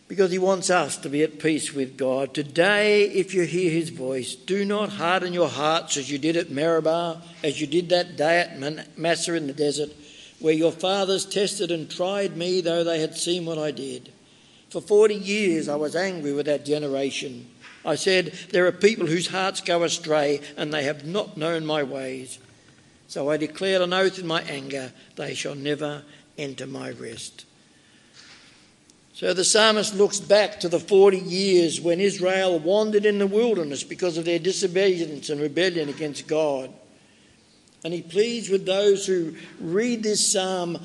because 0.08 0.30
he 0.30 0.38
wants 0.38 0.70
us 0.70 0.98
to 0.98 1.10
be 1.10 1.24
at 1.24 1.40
peace 1.40 1.74
with 1.74 1.98
God. 1.98 2.36
Today, 2.36 3.06
if 3.06 3.34
you 3.34 3.42
hear 3.42 3.72
his 3.72 3.90
voice, 3.90 4.36
do 4.36 4.64
not 4.64 4.90
harden 4.90 5.34
your 5.34 5.50
hearts 5.50 5.98
as 5.98 6.12
you 6.12 6.20
did 6.20 6.38
at 6.38 6.52
Meribah, 6.52 7.24
as 7.44 7.60
you 7.60 7.66
did 7.66 7.90
that 7.90 8.18
day 8.18 8.42
at 8.42 9.00
Massah 9.00 9.34
in 9.34 9.48
the 9.48 9.54
desert, 9.54 9.90
where 10.40 10.54
your 10.54 10.72
fathers 10.72 11.26
tested 11.26 11.72
and 11.72 11.90
tried 11.90 12.38
me, 12.38 12.62
though 12.62 12.84
they 12.84 13.00
had 13.00 13.18
seen 13.18 13.48
what 13.48 13.58
I 13.58 13.72
did. 13.72 14.14
For 14.70 14.80
40 14.80 15.16
years 15.16 15.68
I 15.68 15.76
was 15.76 15.96
angry 15.96 16.32
with 16.32 16.46
that 16.46 16.68
generation. 16.68 17.50
I 17.84 17.96
said, 17.96 18.28
There 18.52 18.68
are 18.68 18.72
people 18.72 19.08
whose 19.08 19.30
hearts 19.30 19.60
go 19.60 19.82
astray, 19.82 20.40
and 20.56 20.72
they 20.72 20.84
have 20.84 21.04
not 21.04 21.36
known 21.36 21.66
my 21.66 21.82
ways. 21.82 22.38
So 23.08 23.28
I 23.28 23.38
declared 23.38 23.82
an 23.82 23.92
oath 23.92 24.20
in 24.20 24.28
my 24.28 24.44
anger, 24.44 24.94
they 25.16 25.34
shall 25.34 25.56
never 25.56 26.04
enter 26.38 26.68
my 26.68 26.92
rest. 26.92 27.46
So 29.16 29.34
the 29.34 29.46
psalmist 29.46 29.96
looks 29.96 30.20
back 30.20 30.60
to 30.60 30.68
the 30.68 30.78
40 30.78 31.20
years 31.20 31.80
when 31.80 32.02
Israel 32.02 32.60
wandered 32.60 33.06
in 33.06 33.18
the 33.18 33.26
wilderness 33.26 33.82
because 33.82 34.18
of 34.18 34.26
their 34.26 34.40
disobedience 34.40 35.30
and 35.30 35.40
rebellion 35.40 35.88
against 35.88 36.28
God. 36.28 36.70
And 37.86 37.94
he 37.94 38.02
pleads 38.02 38.50
with 38.50 38.66
those 38.66 39.08
who 39.08 39.38
read 39.62 40.04
this 40.04 40.34
psalm 40.34 40.78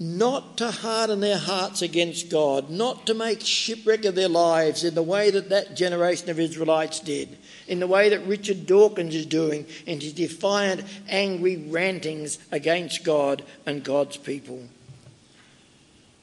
not 0.00 0.56
to 0.56 0.70
harden 0.70 1.20
their 1.20 1.36
hearts 1.36 1.82
against 1.82 2.30
God, 2.30 2.70
not 2.70 3.06
to 3.06 3.12
make 3.12 3.42
shipwreck 3.42 4.06
of 4.06 4.14
their 4.14 4.30
lives 4.30 4.82
in 4.82 4.94
the 4.94 5.02
way 5.02 5.30
that 5.30 5.50
that 5.50 5.76
generation 5.76 6.30
of 6.30 6.40
Israelites 6.40 7.00
did, 7.00 7.36
in 7.68 7.80
the 7.80 7.86
way 7.86 8.08
that 8.08 8.26
Richard 8.26 8.66
Dawkins 8.66 9.14
is 9.14 9.26
doing 9.26 9.66
in 9.84 10.00
his 10.00 10.14
defiant, 10.14 10.84
angry 11.10 11.58
rantings 11.58 12.38
against 12.50 13.04
God 13.04 13.44
and 13.66 13.84
God's 13.84 14.16
people. 14.16 14.62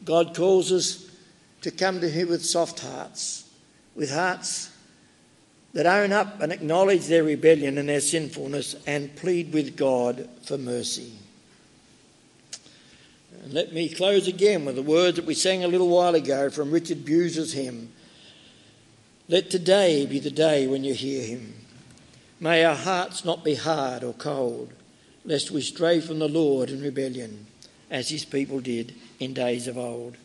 God 0.04 0.36
calls 0.36 0.72
us 0.72 1.11
to 1.62 1.72
come 1.72 2.02
to 2.02 2.10
Him 2.10 2.30
with 2.30 2.46
soft 2.46 2.80
hearts, 2.80 3.50
with 3.96 4.12
hearts 4.12 4.72
that 5.74 5.86
own 5.86 6.12
up 6.12 6.42
and 6.42 6.52
acknowledge 6.52 7.08
their 7.08 7.24
rebellion 7.24 7.78
and 7.78 7.88
their 7.88 8.02
sinfulness 8.02 8.76
and 8.86 9.16
plead 9.16 9.54
with 9.54 9.78
God 9.78 10.28
for 10.44 10.58
mercy. 10.58 11.14
And 13.44 13.54
let 13.54 13.74
me 13.74 13.90
close 13.90 14.28
again 14.28 14.66
with 14.66 14.76
the 14.76 14.82
words 14.82 15.16
that 15.16 15.26
we 15.26 15.34
sang 15.34 15.64
a 15.64 15.68
little 15.68 15.88
while 15.88 16.14
ago 16.14 16.50
from 16.50 16.72
Richard 16.72 17.06
Buser's 17.06 17.54
hymn. 17.54 17.92
Let 19.28 19.50
today 19.50 20.06
be 20.06 20.20
the 20.20 20.30
day 20.30 20.68
when 20.68 20.84
you 20.84 20.94
hear 20.94 21.26
him. 21.26 21.54
May 22.40 22.66
our 22.66 22.76
hearts 22.76 23.24
not 23.24 23.44
be 23.44 23.56
hard 23.56 24.04
or 24.04 24.14
cold, 24.14 24.74
lest 25.24 25.52
we 25.52 25.62
stray 25.62 26.02
from 26.02 26.20
the 26.20 26.28
Lord 26.28 26.70
in 26.70 26.82
rebellion, 26.82 27.46
as 27.90 28.10
his 28.10 28.26
people 28.26 28.60
did 28.60 28.94
in 29.20 29.34
days 29.34 29.68
of 29.68 29.78
old. 29.78 30.18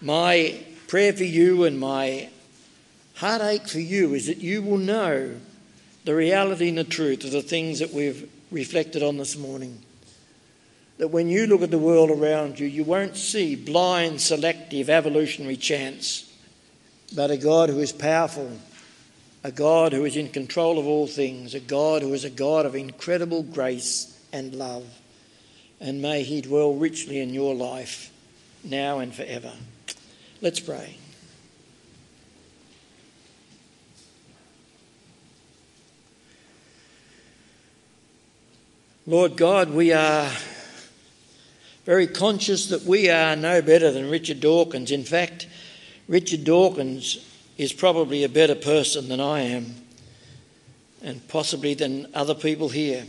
My 0.00 0.64
prayer 0.86 1.12
for 1.12 1.24
you 1.24 1.64
and 1.64 1.78
my 1.78 2.28
heartache 3.16 3.66
for 3.66 3.80
you 3.80 4.14
is 4.14 4.26
that 4.26 4.38
you 4.38 4.62
will 4.62 4.78
know 4.78 5.34
the 6.04 6.14
reality 6.14 6.68
and 6.68 6.78
the 6.78 6.84
truth 6.84 7.24
of 7.24 7.32
the 7.32 7.42
things 7.42 7.80
that 7.80 7.92
we've 7.92 8.30
reflected 8.52 9.02
on 9.02 9.16
this 9.16 9.36
morning. 9.36 9.80
That 10.98 11.08
when 11.08 11.28
you 11.28 11.46
look 11.46 11.62
at 11.62 11.72
the 11.72 11.78
world 11.78 12.10
around 12.10 12.60
you, 12.60 12.66
you 12.66 12.84
won't 12.84 13.16
see 13.16 13.56
blind, 13.56 14.20
selective, 14.20 14.88
evolutionary 14.88 15.56
chance, 15.56 16.32
but 17.14 17.30
a 17.30 17.36
God 17.36 17.68
who 17.68 17.80
is 17.80 17.92
powerful, 17.92 18.52
a 19.42 19.50
God 19.50 19.92
who 19.92 20.04
is 20.04 20.16
in 20.16 20.28
control 20.28 20.78
of 20.78 20.86
all 20.86 21.08
things, 21.08 21.54
a 21.54 21.60
God 21.60 22.02
who 22.02 22.14
is 22.14 22.24
a 22.24 22.30
God 22.30 22.66
of 22.66 22.76
incredible 22.76 23.42
grace 23.42 24.16
and 24.32 24.54
love. 24.54 24.86
And 25.80 26.00
may 26.00 26.22
He 26.22 26.40
dwell 26.40 26.74
richly 26.74 27.20
in 27.20 27.34
your 27.34 27.54
life 27.54 28.12
now 28.62 29.00
and 29.00 29.12
forever. 29.14 29.52
Let's 30.40 30.60
pray. 30.60 30.96
Lord 39.04 39.36
God, 39.36 39.70
we 39.70 39.92
are 39.92 40.30
very 41.84 42.06
conscious 42.06 42.68
that 42.68 42.82
we 42.82 43.10
are 43.10 43.34
no 43.34 43.60
better 43.62 43.90
than 43.90 44.08
Richard 44.08 44.38
Dawkins. 44.38 44.92
In 44.92 45.02
fact, 45.02 45.48
Richard 46.06 46.44
Dawkins 46.44 47.26
is 47.56 47.72
probably 47.72 48.22
a 48.22 48.28
better 48.28 48.54
person 48.54 49.08
than 49.08 49.20
I 49.20 49.40
am, 49.40 49.74
and 51.02 51.26
possibly 51.26 51.74
than 51.74 52.06
other 52.14 52.34
people 52.34 52.68
here. 52.68 53.06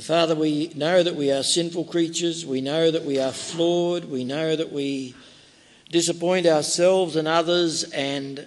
Father, 0.00 0.34
we 0.34 0.72
know 0.74 1.02
that 1.02 1.16
we 1.16 1.30
are 1.30 1.42
sinful 1.42 1.84
creatures. 1.84 2.46
We 2.46 2.62
know 2.62 2.90
that 2.90 3.04
we 3.04 3.20
are 3.20 3.30
flawed. 3.30 4.06
We 4.06 4.24
know 4.24 4.56
that 4.56 4.72
we 4.72 5.14
disappoint 5.90 6.46
ourselves 6.46 7.14
and 7.14 7.28
others 7.28 7.84
and 7.84 8.46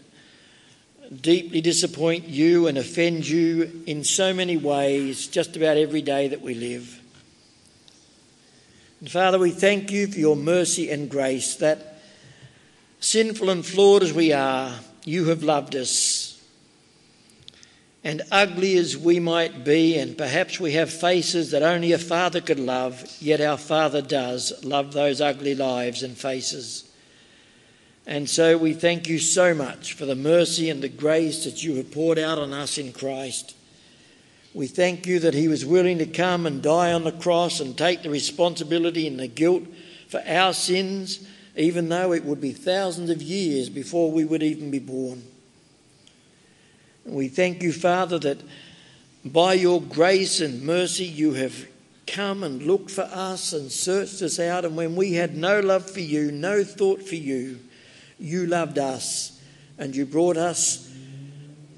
deeply 1.22 1.62
disappoint 1.62 2.28
you 2.28 2.66
and 2.66 2.80
offend 2.80 3.28
you 3.28 3.84
in 3.86 4.04
so 4.04 4.34
many 4.34 4.58
ways, 4.58 5.28
just 5.28 5.56
about 5.56 5.78
every 5.78 6.02
day 6.02 6.28
that 6.30 6.42
we 6.42 6.56
live. 6.56 7.00
And 9.00 9.10
Father, 9.10 9.38
we 9.38 9.52
thank 9.52 9.92
you 9.92 10.08
for 10.08 10.18
your 10.18 10.36
mercy 10.36 10.90
and 10.90 11.08
grace 11.08 11.56
that, 11.58 12.00
sinful 13.00 13.52
and 13.52 13.64
flawed 13.64 14.02
as 14.02 14.12
we 14.12 14.34
are, 14.34 14.74
you 15.04 15.26
have 15.26 15.44
loved 15.44 15.76
us 15.76 16.35
and 18.06 18.22
ugly 18.32 18.78
as 18.78 18.96
we 18.96 19.20
might 19.20 19.64
be, 19.64 19.98
and 19.98 20.16
perhaps 20.16 20.60
we 20.60 20.74
have 20.74 20.92
faces 20.92 21.50
that 21.50 21.64
only 21.64 21.92
a 21.92 21.98
father 21.98 22.40
could 22.40 22.60
love, 22.60 23.04
yet 23.20 23.42
our 23.42 23.58
Father 23.58 24.00
does 24.00 24.64
love 24.64 24.94
those 24.94 25.20
ugly 25.20 25.56
lives 25.56 26.04
and 26.04 26.16
faces. 26.16 26.88
And 28.06 28.30
so 28.30 28.60
we 28.60 28.74
thank 28.74 29.08
you 29.08 29.18
so 29.18 29.56
much 29.56 29.94
for 29.94 30.06
the 30.06 30.16
mercy 30.16 30.70
and 30.70 30.84
the 30.84 30.88
grace 30.88 31.46
that 31.46 31.64
you 31.64 31.78
have 31.78 31.92
poured 31.92 32.20
out 32.20 32.38
on 32.38 32.54
us 32.54 32.78
in 32.78 32.94
Christ. 32.94 33.56
We 34.54 34.68
thank 34.68 35.08
you 35.08 35.18
that 35.22 35.34
He 35.34 35.48
was 35.48 35.66
willing 35.66 35.98
to 35.98 36.06
come 36.06 36.46
and 36.46 36.62
die 36.62 36.94
on 36.94 37.06
the 37.06 37.12
cross 37.12 37.60
and 37.60 37.76
take 37.76 38.04
the 38.04 38.12
responsibility 38.12 39.08
and 39.08 39.20
the 39.20 39.28
guilt 39.28 39.64
for 40.10 40.22
our 40.28 40.54
sins, 40.54 41.28
even 41.56 41.90
though 41.90 42.14
it 42.14 42.24
would 42.24 42.40
be 42.40 42.52
thousands 42.52 43.10
of 43.10 43.24
years 43.24 43.68
before 43.68 44.12
we 44.12 44.26
would 44.26 44.44
even 44.44 44.70
be 44.70 44.78
born. 44.78 45.24
We 47.06 47.28
thank 47.28 47.62
you, 47.62 47.72
Father, 47.72 48.18
that 48.20 48.42
by 49.24 49.54
your 49.54 49.82
grace 49.82 50.42
and 50.42 50.64
mercy 50.64 51.06
you 51.06 51.34
have 51.34 51.68
come 52.08 52.44
and 52.44 52.64
looked 52.64 52.92
for 52.92 53.04
us 53.04 53.54
and 53.54 53.72
searched 53.72 54.22
us 54.22 54.40
out. 54.40 54.66
And 54.66 54.76
when 54.76 54.96
we 54.96 55.14
had 55.14 55.36
no 55.36 55.60
love 55.60 55.90
for 55.90 56.00
you, 56.00 56.32
no 56.32 56.64
thought 56.64 57.02
for 57.02 57.16
you, 57.16 57.60
you 58.20 58.48
loved 58.48 58.78
us 58.78 59.40
and 59.78 59.96
you 59.96 60.06
brought 60.06 60.38
us 60.38 60.92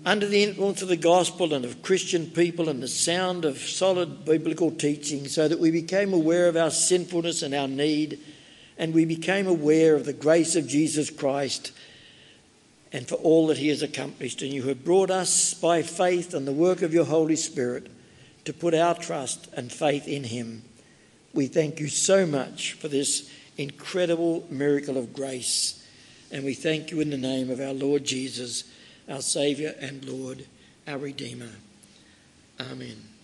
under 0.06 0.28
the 0.28 0.44
influence 0.44 0.82
of 0.82 0.88
the 0.88 0.96
gospel 0.96 1.54
and 1.54 1.66
of 1.66 1.82
Christian 1.82 2.28
people 2.28 2.70
and 2.70 2.82
the 2.82 2.88
sound 2.88 3.44
of 3.44 3.58
solid 3.58 4.24
biblical 4.24 4.72
teaching 4.72 5.28
so 5.28 5.48
that 5.48 5.60
we 5.60 5.72
became 5.72 6.13
aware 6.13 6.48
of 6.48 6.56
our 6.56 6.72
sinfulness 6.72 7.42
and 7.42 7.54
our 7.54 7.68
need 7.68 8.20
and 8.78 8.94
we 8.94 9.04
became 9.04 9.48
aware 9.48 9.96
of 9.96 10.06
the 10.06 10.13
grace 10.13 10.56
of 10.56 10.68
Jesus 10.68 11.10
Christ 11.10 11.72
and 12.93 13.08
for 13.08 13.15
all 13.15 13.47
that 13.47 13.58
he 13.58 13.67
has 13.69 13.82
accomplished. 13.82 14.41
And 14.41 14.52
you 14.52 14.63
have 14.63 14.86
brought 14.86 15.12
us 15.12 15.54
by 15.54 15.82
faith 15.82 16.34
and 16.34 16.47
the 16.47 16.54
work 16.54 16.82
of 16.82 16.93
your 16.93 17.06
Holy 17.06 17.36
Spirit 17.36 17.89
to 18.45 18.54
put 18.54 18.73
our 18.73 18.95
trust 18.95 19.50
and 19.54 19.71
faith 19.71 20.08
in 20.08 20.23
him. 20.23 20.63
We 21.34 21.47
thank 21.47 21.80
you 21.80 21.88
so 21.88 22.26
much 22.26 22.73
for 22.73 22.88
this 22.88 23.32
incredible 23.58 24.47
miracle 24.50 24.97
of 24.97 25.13
grace. 25.13 25.86
And 26.32 26.43
we 26.43 26.54
thank 26.54 26.91
you 26.91 27.00
in 27.00 27.10
the 27.10 27.17
name 27.17 27.50
of 27.50 27.60
our 27.60 27.73
Lord 27.73 28.04
Jesus, 28.04 28.63
our 29.10 29.21
Saviour 29.21 29.73
and 29.80 30.04
Lord, 30.06 30.45
our 30.88 30.97
Redeemer. 30.97 31.52
Amen. 32.60 33.17